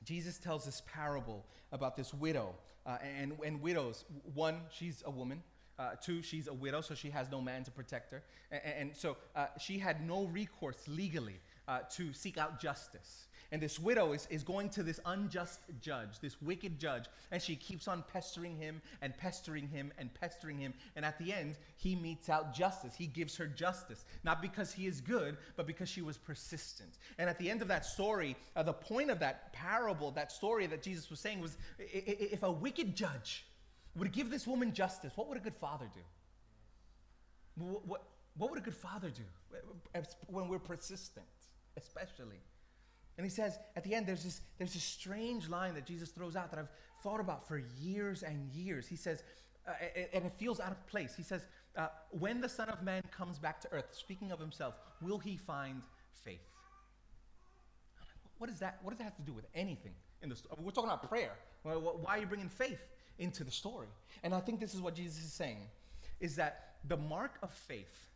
[0.05, 2.55] Jesus tells this parable about this widow.
[2.87, 5.43] Uh, and, and widows, one, she's a woman.
[5.79, 8.23] Uh, two, she's a widow, so she has no man to protect her.
[8.51, 13.27] And, and so uh, she had no recourse legally uh, to seek out justice.
[13.53, 17.55] And this widow is, is going to this unjust judge, this wicked judge, and she
[17.57, 20.75] keeps on pestering him and pestering him and pestering him.
[20.97, 22.95] And at the end, he metes out justice.
[22.97, 26.99] He gives her justice, not because he is good, but because she was persistent.
[27.19, 30.67] And at the end of that story, uh, the point of that parable, that story
[30.67, 33.47] that Jesus was saying was if a wicked judge
[33.97, 36.01] would give this woman justice, what would a good father do?
[37.65, 38.03] What, what,
[38.37, 39.23] what would a good father do
[40.27, 41.27] when we're persistent,
[41.77, 42.41] especially?
[43.17, 46.37] And he says at the end, there's this, there's this strange line that Jesus throws
[46.37, 46.71] out that I've
[47.03, 48.87] thought about for years and years.
[48.87, 49.23] He says,
[49.67, 49.73] uh,
[50.13, 51.15] and it feels out of place.
[51.17, 51.45] He says,
[51.77, 55.37] uh, When the Son of Man comes back to earth, speaking of himself, will he
[55.37, 55.83] find
[56.25, 56.41] faith?
[58.39, 59.93] What, is that, what does that have to do with anything?
[60.23, 61.33] In the, we're talking about prayer.
[61.63, 61.75] Why
[62.17, 62.87] are you bringing faith
[63.19, 63.89] into the story?
[64.23, 65.59] And I think this is what Jesus is saying
[66.21, 68.09] is that the mark of faith,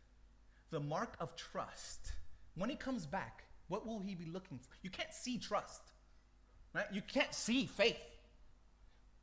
[0.71, 2.13] the mark of trust,
[2.55, 4.67] when he comes back, what will he be looking for?
[4.81, 5.81] You can't see trust,
[6.75, 6.87] right?
[6.91, 8.03] You can't see faith.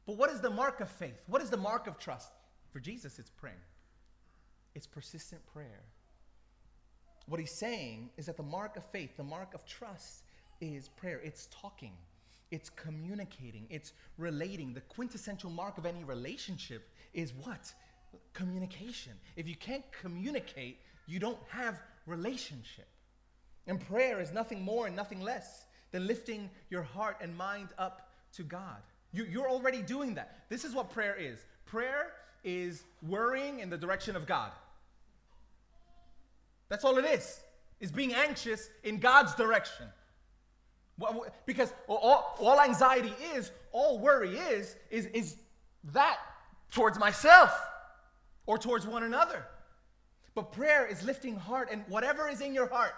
[0.07, 1.21] But what is the mark of faith?
[1.27, 2.31] What is the mark of trust?
[2.71, 3.57] For Jesus, it's praying,
[4.75, 5.83] it's persistent prayer.
[7.27, 10.23] What he's saying is that the mark of faith, the mark of trust,
[10.63, 11.21] is prayer.
[11.23, 11.93] It's talking,
[12.51, 14.73] it's communicating, it's relating.
[14.73, 17.71] The quintessential mark of any relationship is what?
[18.33, 19.13] Communication.
[19.37, 22.89] If you can't communicate, you don't have relationship.
[23.69, 28.11] And prayer is nothing more and nothing less than lifting your heart and mind up
[28.33, 28.83] to God.
[29.13, 30.45] You, are already doing that.
[30.49, 32.13] This is what prayer is prayer
[32.45, 34.51] is worrying in the direction of God.
[36.69, 37.41] That's all it is,
[37.81, 39.87] is being anxious in God's direction.
[41.47, 45.37] Because all, all anxiety is, all worry is, is, is
[45.93, 46.19] that
[46.71, 47.53] towards myself
[48.47, 49.45] or towards one another.
[50.35, 52.95] But prayer is lifting heart and whatever is in your heart,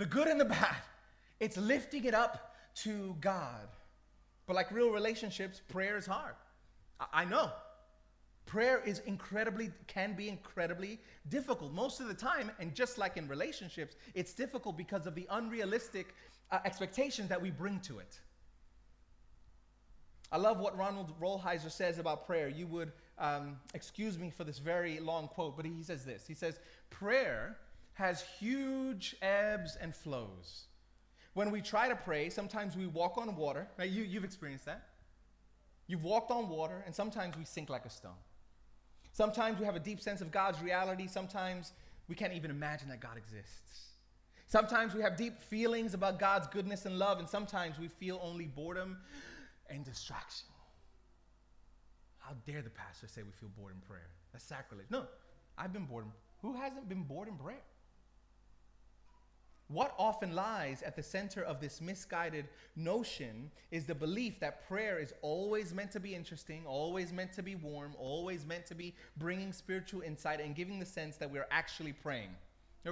[0.00, 0.76] the good and the bad,
[1.40, 3.68] it's lifting it up to God.
[4.46, 6.36] But like real relationships, prayer is hard.
[6.98, 7.50] I, I know.
[8.46, 12.50] Prayer is incredibly, can be incredibly difficult most of the time.
[12.58, 16.14] And just like in relationships, it's difficult because of the unrealistic
[16.50, 18.18] uh, expectations that we bring to it.
[20.32, 22.48] I love what Ronald Rolheiser says about prayer.
[22.48, 26.26] You would um, excuse me for this very long quote, but he says this.
[26.26, 26.58] He says,
[26.88, 27.58] Prayer
[28.00, 30.64] has huge ebbs and flows.
[31.34, 33.68] When we try to pray, sometimes we walk on water.
[33.78, 33.90] Right?
[33.90, 34.88] You, you've experienced that.
[35.86, 38.22] You've walked on water, and sometimes we sink like a stone.
[39.12, 41.06] Sometimes we have a deep sense of God's reality.
[41.06, 41.72] Sometimes
[42.08, 43.90] we can't even imagine that God exists.
[44.46, 48.46] Sometimes we have deep feelings about God's goodness and love, and sometimes we feel only
[48.46, 48.98] boredom
[49.68, 50.48] and distraction.
[52.18, 54.08] How dare the pastor say we feel bored in prayer?
[54.32, 54.86] That's sacrilege.
[54.90, 55.04] No,
[55.58, 56.06] I've been bored.
[56.42, 57.62] Who hasn't been bored in prayer?
[59.70, 64.98] What often lies at the center of this misguided notion is the belief that prayer
[64.98, 68.96] is always meant to be interesting, always meant to be warm, always meant to be
[69.16, 72.30] bringing spiritual insight and giving the sense that we're actually praying.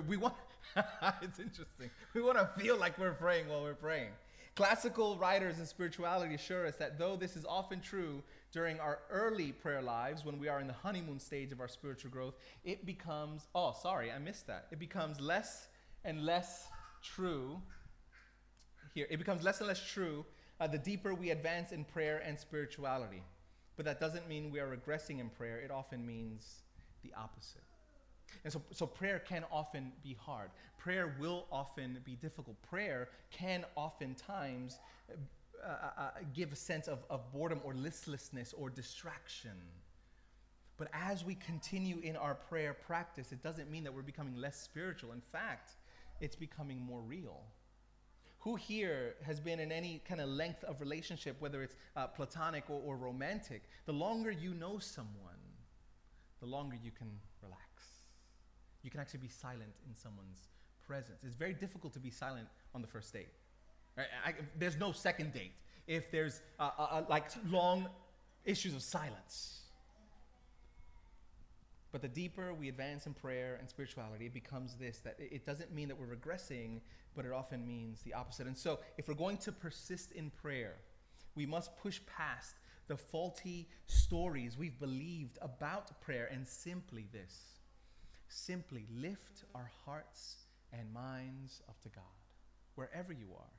[0.07, 0.35] We want,
[1.21, 1.91] it's interesting.
[2.15, 4.11] We want to feel like we're praying while we're praying.
[4.55, 9.51] Classical writers in spirituality assure us that though this is often true during our early
[9.51, 13.49] prayer lives, when we are in the honeymoon stage of our spiritual growth, it becomes,
[13.53, 14.67] oh, sorry, I missed that.
[14.71, 15.67] It becomes less
[16.05, 16.69] and less
[17.03, 17.61] true
[18.95, 19.07] here.
[19.11, 20.25] It becomes less and less true
[20.61, 23.23] uh, the deeper we advance in prayer and spirituality.
[23.77, 25.61] But that doesn't mean we are regressing in prayer.
[25.61, 26.63] It often means
[27.05, 27.63] the opposite.
[28.45, 30.51] And so, so prayer can often be hard.
[30.79, 32.61] Prayer will often be difficult.
[32.63, 34.79] Prayer can oftentimes
[35.11, 39.57] uh, uh, uh give a sense of, of boredom or listlessness or distraction.
[40.77, 44.61] But as we continue in our prayer practice, it doesn't mean that we're becoming less
[44.61, 45.13] spiritual.
[45.13, 45.73] In fact,
[46.21, 47.43] it's becoming more real.
[48.41, 52.65] Who here has been in any kind of length of relationship, whether it's uh, platonic
[52.71, 53.63] or, or romantic?
[53.87, 55.43] The longer you know someone,
[56.41, 57.11] the longer you can
[57.43, 57.61] relax.
[58.83, 60.49] You can actually be silent in someone's
[60.87, 61.19] presence.
[61.25, 63.29] It's very difficult to be silent on the first date.
[63.97, 64.07] Right?
[64.25, 65.53] I, there's no second date
[65.87, 67.89] if there's uh, uh, uh like long
[68.45, 69.63] issues of silence.
[71.91, 75.73] But the deeper we advance in prayer and spirituality, it becomes this that it doesn't
[75.73, 76.81] mean that we're regressing,
[77.17, 78.47] but it often means the opposite.
[78.47, 80.77] And so, if we're going to persist in prayer,
[81.35, 82.57] we must push past
[82.89, 87.59] the faulty stories we've believed about prayer and simply this
[88.29, 90.37] simply lift our hearts
[90.73, 92.05] and minds up to God,
[92.75, 93.53] wherever you are.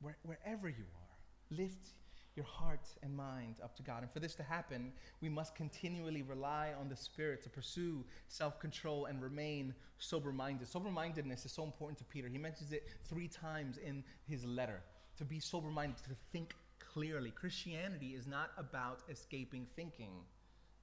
[0.00, 1.90] Where, wherever you are, lift
[2.36, 4.02] your heart and mind up to God.
[4.02, 8.58] And for this to happen, we must continually rely on the Spirit to pursue self
[8.60, 10.68] control and remain sober minded.
[10.68, 12.28] Sober mindedness is so important to Peter.
[12.28, 14.80] He mentions it three times in his letter
[15.18, 17.30] to be sober minded, to think clearly.
[17.30, 20.10] Christianity is not about escaping thinking,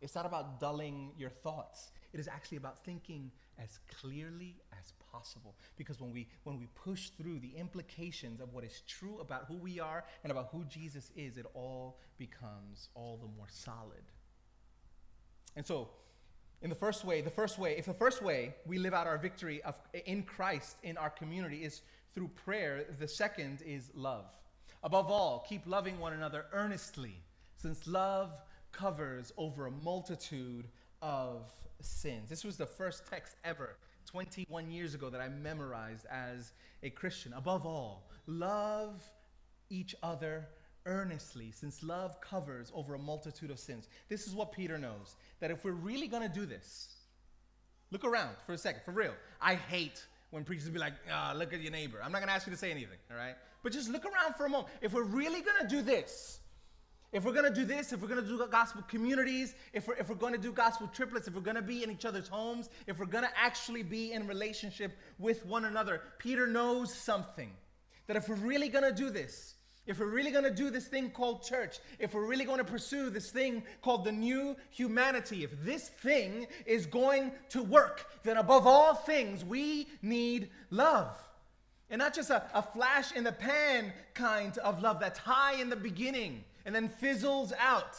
[0.02, 1.92] it's not about dulling your thoughts.
[2.14, 5.56] It is actually about thinking as clearly as possible.
[5.78, 9.56] Because when we, when we push through the implications of what is true about who
[9.56, 14.04] we are and about who Jesus is, it all becomes all the more solid.
[15.56, 15.90] And so,
[16.62, 19.18] In the first way, the first way, if the first way we live out our
[19.18, 19.76] victory of,
[20.06, 21.82] in Christ in our community is
[22.16, 24.26] through prayer, the second is love.
[24.84, 27.22] Above all, keep loving one another earnestly,
[27.58, 28.32] since love
[28.72, 30.68] covers over a multitude
[31.02, 32.30] of sins.
[32.30, 36.54] This was the first text ever, 21 years ago, that I memorized as
[36.84, 37.34] a Christian.
[37.34, 39.04] Above all, love
[39.70, 40.48] each other
[40.86, 43.88] earnestly, since love covers over a multitude of sins.
[44.10, 46.96] This is what Peter knows that if we're really going to do this,
[47.92, 49.14] look around for a second, for real.
[49.42, 52.00] I hate when preachers be like, oh, look at your neighbor.
[52.04, 53.36] I'm not going to ask you to say anything, all right?
[53.64, 54.70] But just look around for a moment.
[54.82, 56.40] If we're really going to do this,
[57.18, 59.96] if we're going to do this, if we're going to do gospel communities, if we're,
[59.96, 62.28] if we're going to do gospel triplets, if we're going to be in each other's
[62.28, 67.50] homes, if we're going to actually be in relationship with one another, Peter knows something.
[68.06, 69.56] That if we're really going to do this,
[69.88, 72.64] if we're really going to do this thing called church, if we're really going to
[72.64, 78.38] pursue this thing called the new humanity, if this thing is going to work, then
[78.38, 81.18] above all things, we need love.
[81.90, 85.70] And not just a, a flash in the pan kind of love that's high in
[85.72, 87.96] the beginning and then fizzles out.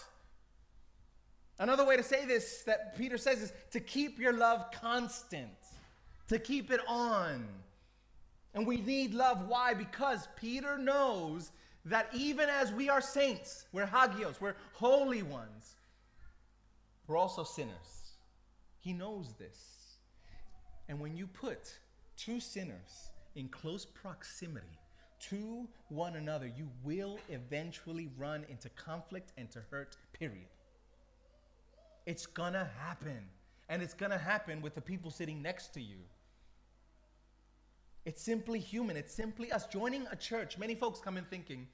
[1.58, 5.48] Another way to say this that Peter says is to keep your love constant,
[6.28, 7.48] to keep it on.
[8.54, 9.48] And we need love.
[9.48, 9.72] Why?
[9.72, 11.50] Because Peter knows
[11.86, 15.76] that even as we are saints, we're hagios, we're holy ones,
[17.06, 18.12] we're also sinners.
[18.80, 19.96] He knows this.
[20.90, 21.72] And when you put
[22.18, 24.78] two sinners in close proximity
[25.20, 30.48] to one another, you will eventually run into conflict and to hurt, period.
[32.06, 33.20] It's gonna happen.
[33.68, 35.98] And it's gonna happen with the people sitting next to you.
[38.04, 38.96] It's simply human.
[38.96, 40.56] It's simply us joining a church.
[40.56, 41.66] Many folks come in thinking,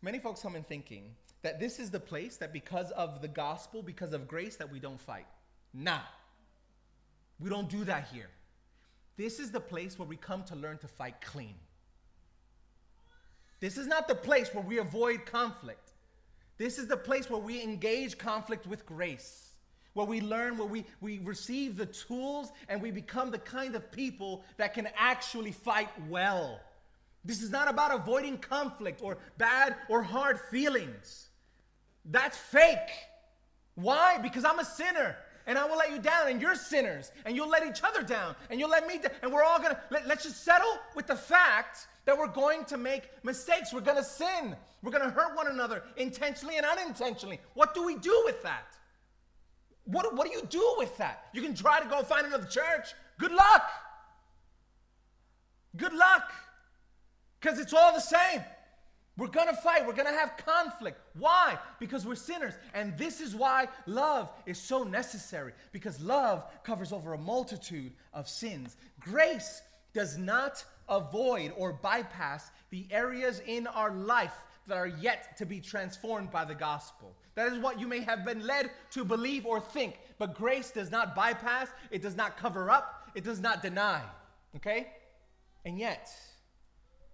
[0.00, 3.82] many folks come in thinking that this is the place that because of the gospel,
[3.82, 5.26] because of grace, that we don't fight.
[5.74, 6.00] Nah.
[7.38, 8.30] We don't do that here.
[9.16, 11.54] This is the place where we come to learn to fight clean.
[13.60, 15.92] This is not the place where we avoid conflict.
[16.58, 19.50] This is the place where we engage conflict with grace
[19.94, 23.90] where we learn, where we, we receive the tools, and we become the kind of
[23.90, 26.60] people that can actually fight well.
[27.24, 31.28] This is not about avoiding conflict or bad or hard feelings.
[32.04, 32.78] That's fake.
[33.74, 34.18] Why?
[34.18, 35.16] Because I'm a sinner
[35.50, 38.36] and I will let you down, and you're sinners, and you'll let each other down,
[38.50, 41.16] and you'll let me down, and we're all gonna let, let's just settle with the
[41.16, 43.72] fact that we're going to make mistakes.
[43.72, 44.54] We're gonna sin.
[44.80, 47.40] We're gonna hurt one another intentionally and unintentionally.
[47.54, 48.76] What do we do with that?
[49.86, 51.24] What, what do you do with that?
[51.32, 52.94] You can try to go find another church.
[53.18, 53.68] Good luck.
[55.76, 56.30] Good luck.
[57.40, 58.44] Because it's all the same.
[59.20, 59.86] We're going to fight.
[59.86, 60.98] We're going to have conflict.
[61.18, 61.58] Why?
[61.78, 62.54] Because we're sinners.
[62.72, 65.52] And this is why love is so necessary.
[65.72, 68.78] Because love covers over a multitude of sins.
[68.98, 69.60] Grace
[69.92, 74.32] does not avoid or bypass the areas in our life
[74.66, 77.14] that are yet to be transformed by the gospel.
[77.34, 79.98] That is what you may have been led to believe or think.
[80.18, 84.00] But grace does not bypass, it does not cover up, it does not deny.
[84.56, 84.86] Okay?
[85.66, 86.10] And yet,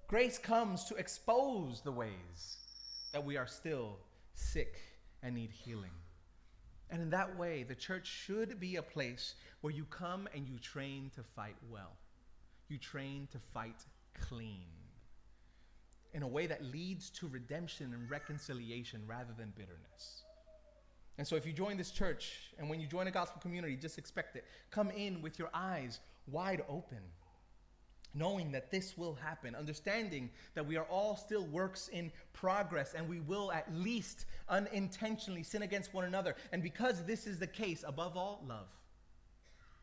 [0.08, 2.58] grace comes to expose the ways
[3.12, 3.98] that we are still
[4.34, 4.80] sick
[5.22, 5.90] and need healing.
[6.90, 10.58] And in that way, the church should be a place where you come and you
[10.58, 11.96] train to fight well.
[12.68, 13.84] You train to fight
[14.14, 14.68] clean
[16.14, 20.22] in a way that leads to redemption and reconciliation rather than bitterness.
[21.18, 23.98] And so, if you join this church and when you join a gospel community, just
[23.98, 24.44] expect it.
[24.70, 27.00] Come in with your eyes wide open,
[28.16, 33.08] knowing that this will happen, understanding that we are all still works in progress and
[33.08, 36.34] we will at least unintentionally sin against one another.
[36.52, 38.68] And because this is the case, above all, love.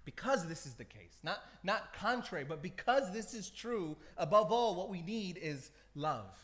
[0.05, 4.75] Because this is the case, not, not contrary, but because this is true, above all,
[4.75, 6.37] what we need is love.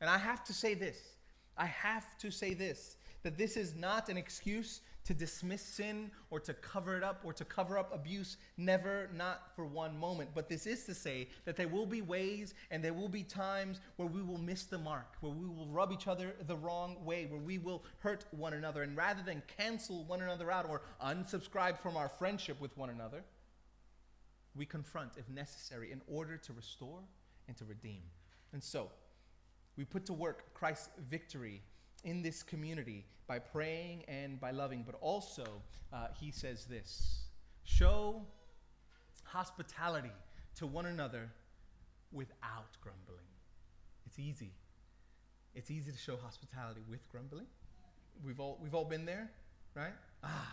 [0.00, 0.98] And I have to say this
[1.56, 6.38] I have to say this that this is not an excuse to dismiss sin or
[6.40, 8.36] to cover it up or to cover up abuse.
[8.56, 10.30] Never, not for one moment.
[10.34, 13.80] But this is to say that there will be ways and there will be times
[13.96, 17.26] where we will miss the mark, where we will rub each other the wrong way,
[17.26, 18.82] where we will hurt one another.
[18.82, 23.24] And rather than cancel one another out or unsubscribe from our friendship with one another,
[24.54, 27.00] we confront if necessary in order to restore
[27.48, 28.02] and to redeem.
[28.52, 28.90] And so,
[29.76, 31.62] we put to work Christ's victory
[32.04, 34.82] in this community by praying and by loving.
[34.84, 35.44] But also,
[35.92, 37.24] uh, he says this
[37.64, 38.22] show
[39.24, 40.10] hospitality
[40.56, 41.30] to one another
[42.12, 43.26] without grumbling.
[44.06, 44.52] It's easy.
[45.54, 47.46] It's easy to show hospitality with grumbling.
[48.24, 49.30] We've all, we've all been there,
[49.74, 49.92] right?
[50.22, 50.52] Ah,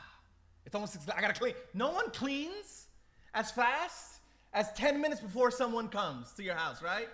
[0.65, 1.53] It's almost I gotta clean.
[1.73, 2.87] No one cleans
[3.33, 4.19] as fast
[4.53, 7.07] as 10 minutes before someone comes to your house, right?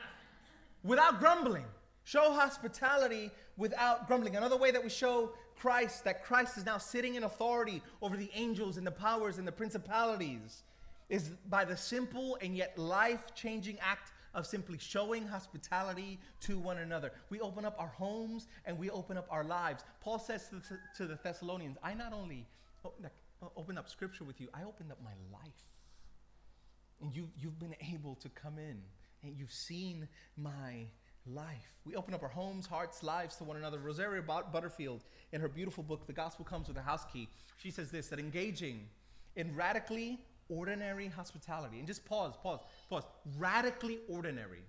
[0.83, 1.65] Without grumbling.
[2.03, 4.35] Show hospitality without grumbling.
[4.35, 8.29] Another way that we show Christ, that Christ is now sitting in authority over the
[8.33, 10.63] angels and the powers and the principalities,
[11.09, 16.79] is by the simple and yet life changing act of simply showing hospitality to one
[16.79, 17.11] another.
[17.29, 19.83] We open up our homes and we open up our lives.
[20.01, 20.49] Paul says
[20.97, 22.47] to the, Thessalonians, I not only
[23.55, 25.51] opened up scripture with you, I opened up my life.
[27.01, 28.81] And you, you've been able to come in
[29.23, 30.85] and you've seen my
[31.25, 31.79] life.
[31.85, 33.79] We open up our homes, hearts, lives to one another.
[33.79, 37.91] Rosaria Butterfield, in her beautiful book, The Gospel Comes with a House Key, she says
[37.91, 38.87] this that engaging
[39.35, 40.19] in radically
[40.49, 42.59] ordinary hospitality, and just pause, pause,
[42.89, 43.03] pause,
[43.37, 44.63] radically ordinary.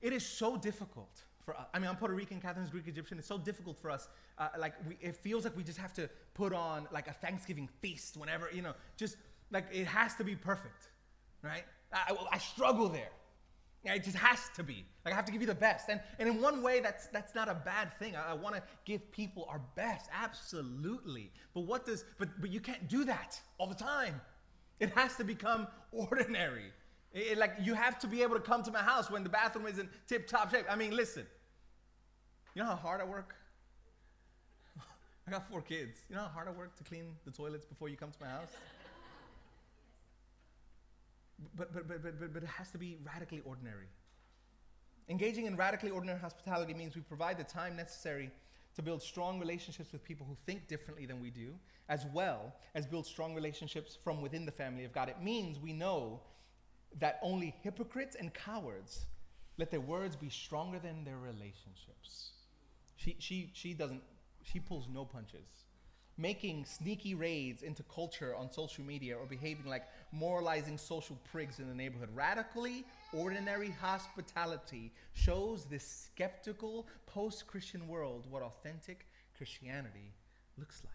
[0.00, 1.66] It is so difficult for us.
[1.72, 3.18] I mean, I'm Puerto Rican, Catherine's Greek Egyptian.
[3.18, 4.08] It's so difficult for us.
[4.38, 7.68] Uh, like, we, it feels like we just have to put on like a Thanksgiving
[7.80, 9.16] feast whenever, you know, just
[9.50, 10.88] like it has to be perfect,
[11.42, 11.64] right?
[11.92, 13.10] I, I struggle there.
[13.84, 14.84] It just has to be.
[15.04, 15.88] Like I have to give you the best.
[15.88, 18.14] And, and in one way, that's, that's not a bad thing.
[18.14, 21.32] I, I want to give people our best, absolutely.
[21.52, 24.20] But what does, but, but you can't do that all the time.
[24.78, 26.72] It has to become ordinary.
[27.12, 29.66] It, like you have to be able to come to my house when the bathroom
[29.66, 30.66] is in tip top shape.
[30.70, 31.26] I mean, listen,
[32.54, 33.34] you know how hard I work?
[35.26, 36.00] I got four kids.
[36.08, 38.28] You know how hard I work to clean the toilets before you come to my
[38.28, 38.48] house?
[41.56, 43.86] But, but, but, but, but it has to be radically ordinary.
[45.08, 48.30] Engaging in radically ordinary hospitality means we provide the time necessary
[48.74, 51.54] to build strong relationships with people who think differently than we do,
[51.88, 55.08] as well as build strong relationships from within the family of God.
[55.08, 56.20] It means we know
[56.98, 59.06] that only hypocrites and cowards
[59.58, 62.30] let their words be stronger than their relationships.
[62.96, 64.02] She, she, she doesn't,
[64.42, 65.61] she pulls no punches
[66.22, 71.68] making sneaky raids into culture on social media or behaving like moralizing social prigs in
[71.68, 72.08] the neighborhood.
[72.14, 80.14] Radically ordinary hospitality shows this skeptical post Christian world what authentic Christianity
[80.56, 80.92] looks like.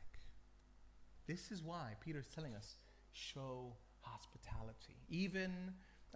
[1.28, 2.78] This is why Peter is telling us
[3.12, 4.96] show hospitality.
[5.10, 5.52] Even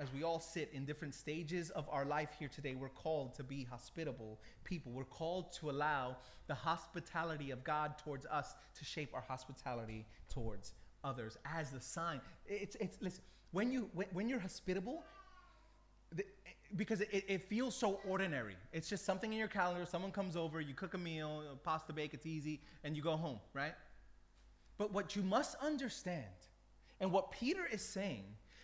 [0.02, 3.44] as we all sit in different stages of our life here today, we're called to
[3.44, 4.92] be hospitable people.
[4.92, 10.74] We're called to allow the hospitality of God towards us to shape our hospitality towards
[11.04, 12.20] others as the sign.
[12.48, 15.04] It's, it's listen, when, you, when, when you're hospitable,
[16.16, 16.26] the,
[16.76, 18.56] because it, it, feels so ordinary.
[18.74, 19.86] It's just something in your calendar.
[19.86, 23.16] Someone comes over, you cook a meal, uh, pasta bake, it's easy, and you go
[23.16, 23.74] home, right?
[24.80, 26.26] But what you must understand,
[27.00, 28.24] and what Peter is saying,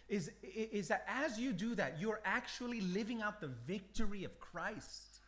[0.09, 5.19] is, is that as you do that, you're actually living out the victory of Christ.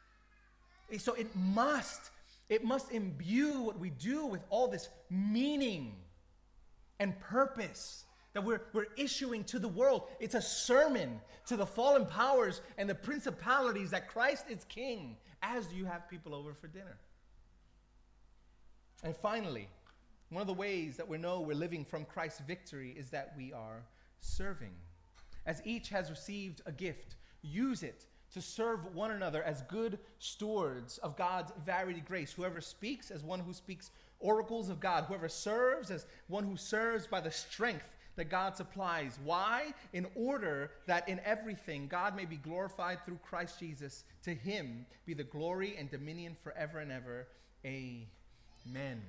[0.97, 2.11] So it must,
[2.47, 5.95] it must imbue what we do with all this meaning
[6.99, 10.03] and purpose that we're, we're issuing to the world.
[10.19, 15.71] It's a sermon to the fallen powers and the principalities that Christ is king as
[15.73, 16.97] you have people over for dinner.
[19.03, 19.67] And finally,
[20.29, 23.51] one of the ways that we know we're living from Christ's victory is that we
[23.53, 23.83] are
[24.21, 24.73] serving.
[25.45, 30.97] As each has received a gift, use it to serve one another as good stewards
[30.99, 32.31] of God's varied grace.
[32.31, 37.07] Whoever speaks as one who speaks oracles of God, whoever serves as one who serves
[37.07, 39.17] by the strength that God supplies.
[39.23, 39.73] Why?
[39.93, 44.03] In order that in everything God may be glorified through Christ Jesus.
[44.23, 47.27] To him be the glory and dominion forever and ever.
[47.65, 49.01] Amen.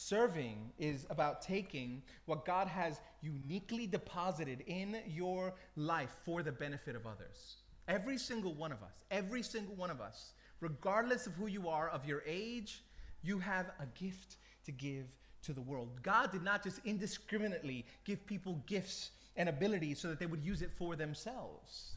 [0.00, 6.94] Serving is about taking what God has uniquely deposited in your life for the benefit
[6.94, 7.56] of others.
[7.88, 11.88] Every single one of us, every single one of us, regardless of who you are,
[11.88, 12.84] of your age,
[13.24, 14.36] you have a gift
[14.66, 15.06] to give
[15.42, 15.88] to the world.
[16.00, 20.62] God did not just indiscriminately give people gifts and abilities so that they would use
[20.62, 21.96] it for themselves.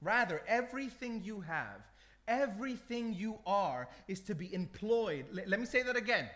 [0.00, 1.80] Rather, everything you have,
[2.28, 5.24] everything you are, is to be employed.
[5.36, 6.30] L- let me say that again.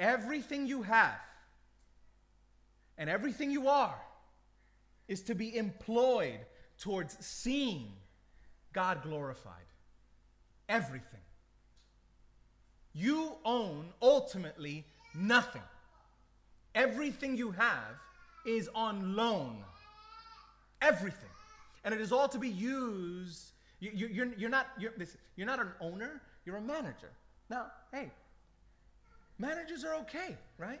[0.00, 1.20] Everything you have
[2.96, 4.00] and everything you are
[5.08, 6.40] is to be employed
[6.78, 7.92] towards seeing
[8.72, 9.54] God glorified.
[10.68, 11.20] Everything.
[12.94, 15.62] You own ultimately nothing.
[16.74, 17.96] Everything you have
[18.46, 19.64] is on loan.
[20.80, 21.28] Everything.
[21.84, 23.52] And it is all to be used.
[23.80, 24.92] You, are you, you're, not, you're,
[25.36, 27.10] you're not an owner, you're a manager.
[27.48, 28.10] Now, hey,
[29.40, 30.80] managers are okay, right?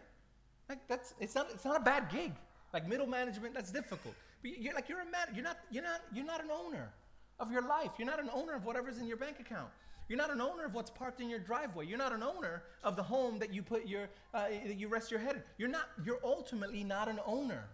[0.68, 2.32] Like that's it's not it's not a bad gig.
[2.72, 4.14] Like middle management, that's difficult.
[4.42, 5.28] But you're like you're a man.
[5.34, 6.92] You're not you're not you're not an owner
[7.40, 7.90] of your life.
[7.98, 9.70] You're not an owner of whatever's in your bank account.
[10.08, 11.86] You're not an owner of what's parked in your driveway.
[11.86, 15.10] You're not an owner of the home that you put your uh, that you rest
[15.10, 15.42] your head in.
[15.56, 15.88] You're not.
[16.04, 17.64] You're ultimately not an owner.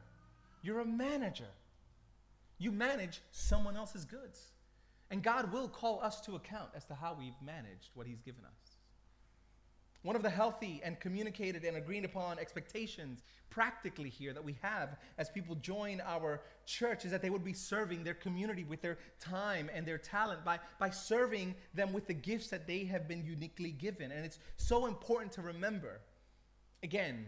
[0.62, 1.49] You're a manager.
[2.59, 4.41] You manage someone else's goods,
[5.11, 8.45] and God will call us to account as to how we've managed what He's given
[8.45, 8.66] us.
[10.07, 14.98] One of the healthy and communicated and agreed upon expectations practically here that we have
[15.18, 18.98] as people join our church is that they would be serving their community with their
[19.18, 23.24] time and their talent by, by serving them with the gifts that they have been
[23.24, 24.12] uniquely given.
[24.12, 26.00] And it's so important to remember,
[26.84, 27.26] again,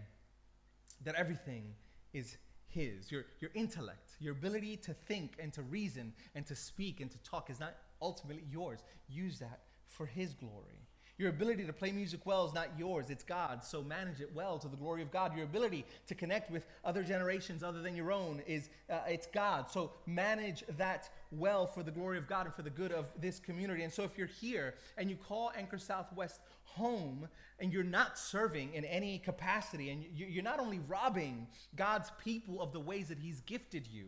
[1.03, 1.75] that everything
[2.13, 2.37] is
[2.69, 3.11] His.
[3.11, 7.19] Your, your intellect, your ability to think and to reason and to speak and to
[7.25, 8.85] talk is not ultimately yours.
[9.09, 10.88] Use that for His glory.
[11.19, 13.67] Your ability to play music well is not yours, it's God's.
[13.67, 15.35] So manage it well to the glory of God.
[15.35, 19.69] Your ability to connect with other generations other than your own is uh, it's God.
[19.69, 23.41] So manage that well for the glory of God and for the good of this
[23.41, 23.83] community.
[23.83, 27.27] And so if you're here and you call Anchor Southwest home
[27.59, 32.73] and you're not serving in any capacity and you're not only robbing God's people of
[32.73, 34.07] the ways that he's gifted you,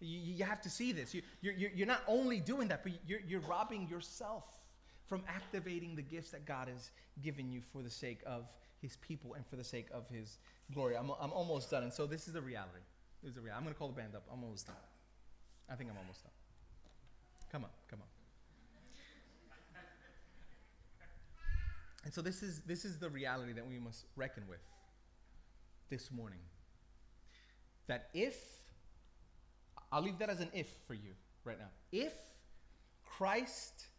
[0.00, 1.14] you, have to see this.
[1.14, 4.44] You, you're, you're not only doing that, but you're, you're robbing yourself
[5.10, 8.44] from activating the gifts that God has given you for the sake of
[8.80, 10.38] his people and for the sake of his
[10.72, 10.96] glory.
[10.96, 11.82] I'm, I'm almost done.
[11.82, 12.78] And so this is the reality.
[13.20, 13.58] This is the reality.
[13.58, 14.22] I'm going to call the band up.
[14.32, 14.76] I'm almost done.
[15.68, 16.32] I think I'm almost done.
[17.50, 18.06] Come on, come on.
[22.04, 24.62] And so this is this is the reality that we must reckon with
[25.90, 26.38] this morning.
[27.88, 28.36] That if
[29.92, 31.12] I'll leave that as an if for you
[31.44, 31.68] right now.
[31.92, 32.14] If
[33.04, 33.89] Christ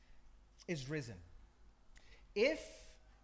[0.67, 1.15] is risen.
[2.35, 2.61] If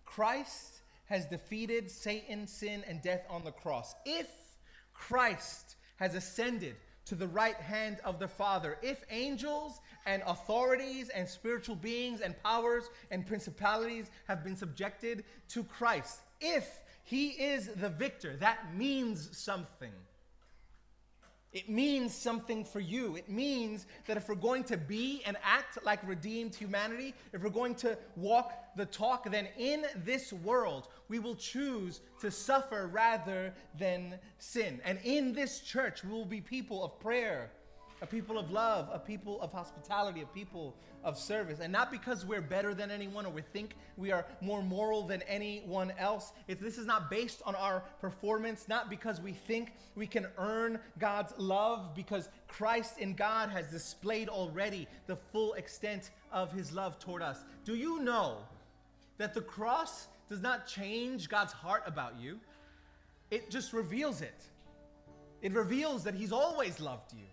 [0.06, 4.28] Christ has defeated Satan, sin, and death on the cross, if
[4.94, 6.76] Christ has ascended
[7.06, 12.42] to the right hand of the Father, if angels and authorities and spiritual beings and
[12.44, 16.68] powers and principalities have been subjected to Christ, if
[17.04, 19.94] he is the victor, that means something.
[21.54, 23.16] It means something for you.
[23.16, 27.50] It means that if we're going to be and act like redeemed humanity, if we're
[27.50, 33.54] going to walk the talk, then in this world, we will choose to suffer rather
[33.80, 34.82] than sin.
[34.84, 37.50] And in this church, we will be people of prayer,
[38.02, 41.60] a people of love, a people of hospitality, a people of service.
[41.60, 45.22] And not because we're better than anyone or we think we are more moral than
[45.24, 46.34] anyone else.
[46.48, 50.80] If this is not based on our performance, not because we think we can earn
[51.00, 57.00] God's love, because Christ in God has displayed already the full extent of his love
[57.00, 57.44] toward us.
[57.66, 58.38] Do you know
[59.18, 62.40] that the cross does not change God's heart about you?
[63.32, 64.44] It just reveals it.
[65.42, 67.26] It reveals that he's always loved you.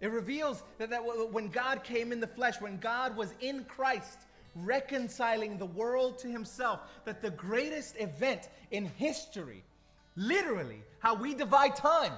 [0.00, 4.18] It reveals that, that when God came in the flesh, when God was in Christ,
[4.54, 9.64] reconciling the world to himself, that the greatest event in history,
[10.16, 12.12] literally, how we divide time,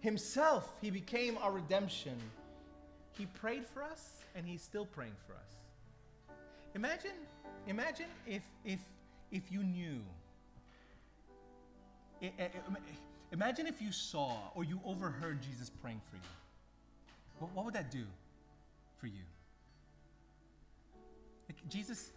[0.00, 2.16] himself, he became our redemption.
[3.12, 6.36] He prayed for us, and he's still praying for us.
[6.74, 7.16] Imagine,
[7.66, 8.80] imagine if, if,
[9.30, 10.00] if you knew.
[12.20, 12.62] It, it, it,
[13.32, 16.22] Imagine if you saw or you overheard Jesus praying for you.
[17.38, 18.04] What, what would that do
[18.98, 19.22] for you?
[21.48, 22.12] Like Jesus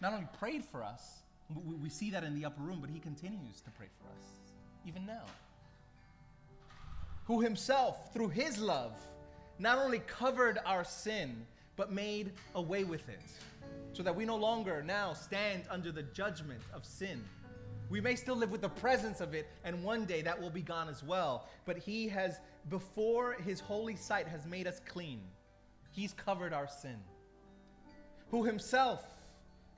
[0.00, 1.20] not only prayed for us,
[1.66, 4.24] we, we see that in the upper room, but he continues to pray for us,
[4.86, 5.24] even now.
[7.24, 8.92] Who himself, through his love,
[9.58, 11.46] not only covered our sin,
[11.76, 13.20] but made away with it,
[13.92, 17.22] so that we no longer now stand under the judgment of sin
[17.90, 20.62] we may still live with the presence of it, and one day that will be
[20.62, 21.48] gone as well.
[21.66, 22.38] But He has,
[22.68, 25.20] before His holy sight, has made us clean.
[25.90, 26.96] He's covered our sin.
[28.30, 29.04] Who Himself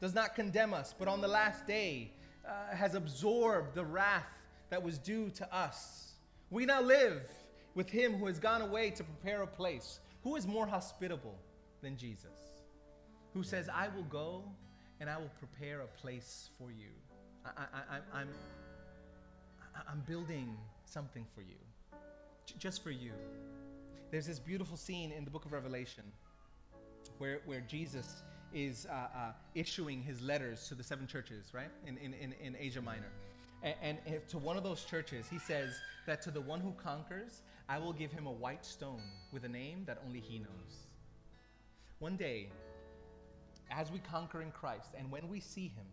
[0.01, 2.13] does not condemn us, but on the last day
[2.47, 4.29] uh, has absorbed the wrath
[4.69, 6.13] that was due to us.
[6.51, 7.23] We now live
[7.75, 10.01] with Him who has gone away to prepare a place.
[10.23, 11.39] Who is more hospitable
[11.81, 12.61] than Jesus?
[13.33, 14.45] Who says, I will go
[15.01, 16.91] and I will prepare a place for you.
[17.45, 18.29] I, I, I'm,
[19.89, 21.57] I'm building something for you,
[22.59, 23.13] just for you.
[24.11, 26.05] There's this beautiful scene in the book of Revelation
[27.19, 28.23] where, where Jesus
[28.53, 32.57] is uh, uh, issuing his letters to the seven churches, right, in, in, in, in
[32.59, 33.11] Asia Minor.
[33.63, 37.43] And, and to one of those churches, he says that to the one who conquers,
[37.69, 40.87] I will give him a white stone with a name that only he knows.
[42.01, 42.49] One day,
[43.71, 45.87] as we conquer in Christ and when we see him,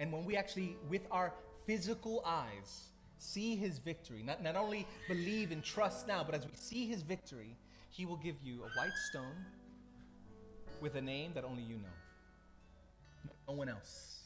[0.00, 1.34] and when we actually, with our
[1.66, 2.88] physical eyes,
[3.18, 7.02] see his victory, not, not only believe and trust now, but as we see his
[7.02, 7.54] victory,
[7.90, 9.44] he will give you a white stone
[10.80, 13.30] with a name that only you know.
[13.46, 14.22] No one else.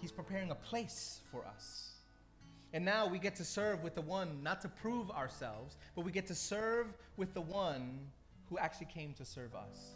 [0.00, 1.92] He's preparing a place for us.
[2.72, 6.10] And now we get to serve with the one, not to prove ourselves, but we
[6.10, 8.00] get to serve with the one
[8.50, 9.92] who actually came to serve us.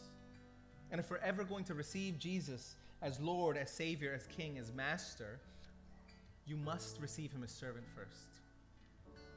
[0.92, 4.72] And if we're ever going to receive Jesus as Lord, as Savior, as King, as
[4.72, 5.40] Master,
[6.46, 8.26] you must receive Him as servant first.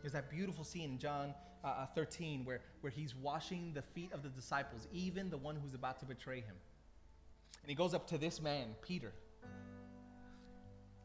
[0.01, 4.13] There's that beautiful scene in John uh, uh 13 where, where He's washing the feet
[4.13, 6.55] of the disciples, even the one who's about to betray Him.
[7.63, 9.11] And He goes up to this man, Peter.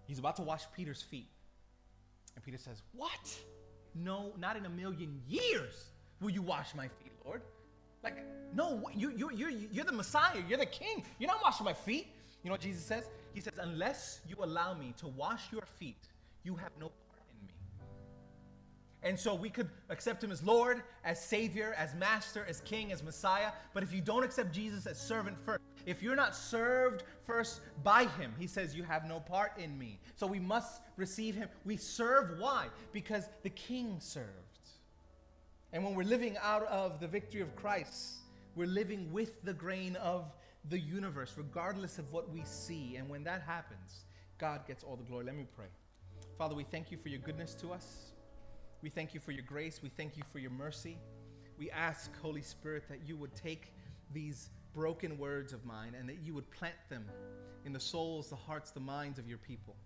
[0.06, 1.28] He's about to wash Peter's feet.
[2.34, 3.38] And Peter says, What?
[3.94, 5.86] No, not in a million years
[6.20, 7.42] will you wash my feet, Lord.
[8.04, 10.42] Like, no, you, you, you're, you're the Messiah.
[10.48, 11.04] You're the king.
[11.18, 12.08] You're not washing my feet.
[12.42, 13.04] You know what Jesus says?
[13.34, 16.08] He says, Unless you allow me to wash your feet,
[16.42, 17.52] you have no part in me.
[19.02, 23.02] And so we could accept him as Lord, as Savior, as Master, as King, as
[23.02, 23.52] Messiah.
[23.74, 28.04] But if you don't accept Jesus as servant first, if you're not served first by
[28.04, 29.98] him, he says, You have no part in me.
[30.16, 31.48] So we must receive him.
[31.64, 32.68] We serve why?
[32.92, 34.26] Because the King served.
[35.72, 38.16] And when we're living out of the victory of Christ,
[38.56, 40.32] we're living with the grain of
[40.68, 42.96] the universe, regardless of what we see.
[42.96, 44.04] And when that happens,
[44.38, 45.24] God gets all the glory.
[45.24, 45.66] Let me pray.
[46.36, 48.12] Father, we thank you for your goodness to us.
[48.82, 49.80] We thank you for your grace.
[49.82, 50.98] We thank you for your mercy.
[51.58, 53.72] We ask, Holy Spirit, that you would take
[54.12, 57.04] these broken words of mine and that you would plant them
[57.64, 59.76] in the souls, the hearts, the minds of your people.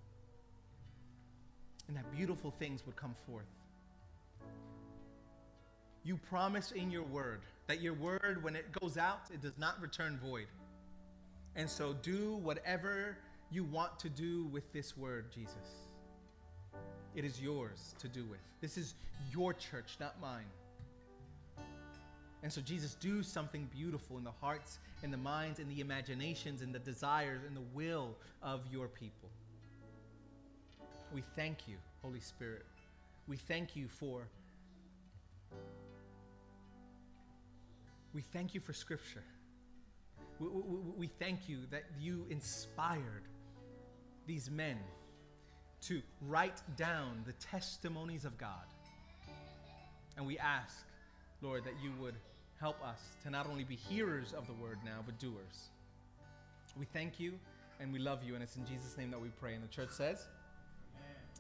[1.88, 3.46] And that beautiful things would come forth.
[6.04, 9.80] You promise in your word that your word, when it goes out, it does not
[9.80, 10.46] return void.
[11.56, 13.16] And so do whatever
[13.50, 15.88] you want to do with this word, Jesus.
[17.14, 18.40] It is yours to do with.
[18.60, 18.94] This is
[19.32, 20.46] your church, not mine.
[22.42, 26.60] And so, Jesus, do something beautiful in the hearts and the minds and the imaginations
[26.60, 29.30] and the desires and the will of your people.
[31.14, 32.66] We thank you, Holy Spirit.
[33.28, 34.26] We thank you for
[38.12, 39.24] We thank you for Scripture.
[40.40, 40.48] We,
[40.96, 43.22] we, thank you that you inspired
[44.26, 44.78] these men
[45.82, 48.66] to write down the testimonies of God.
[50.16, 50.86] And we ask,
[51.42, 52.14] Lord, that you would
[52.60, 55.70] help us to not only be hearers of the word now, but doers.
[56.76, 57.34] We thank you
[57.80, 59.54] and we love you, and it's in Jesus' name that we pray.
[59.54, 60.26] And the church says,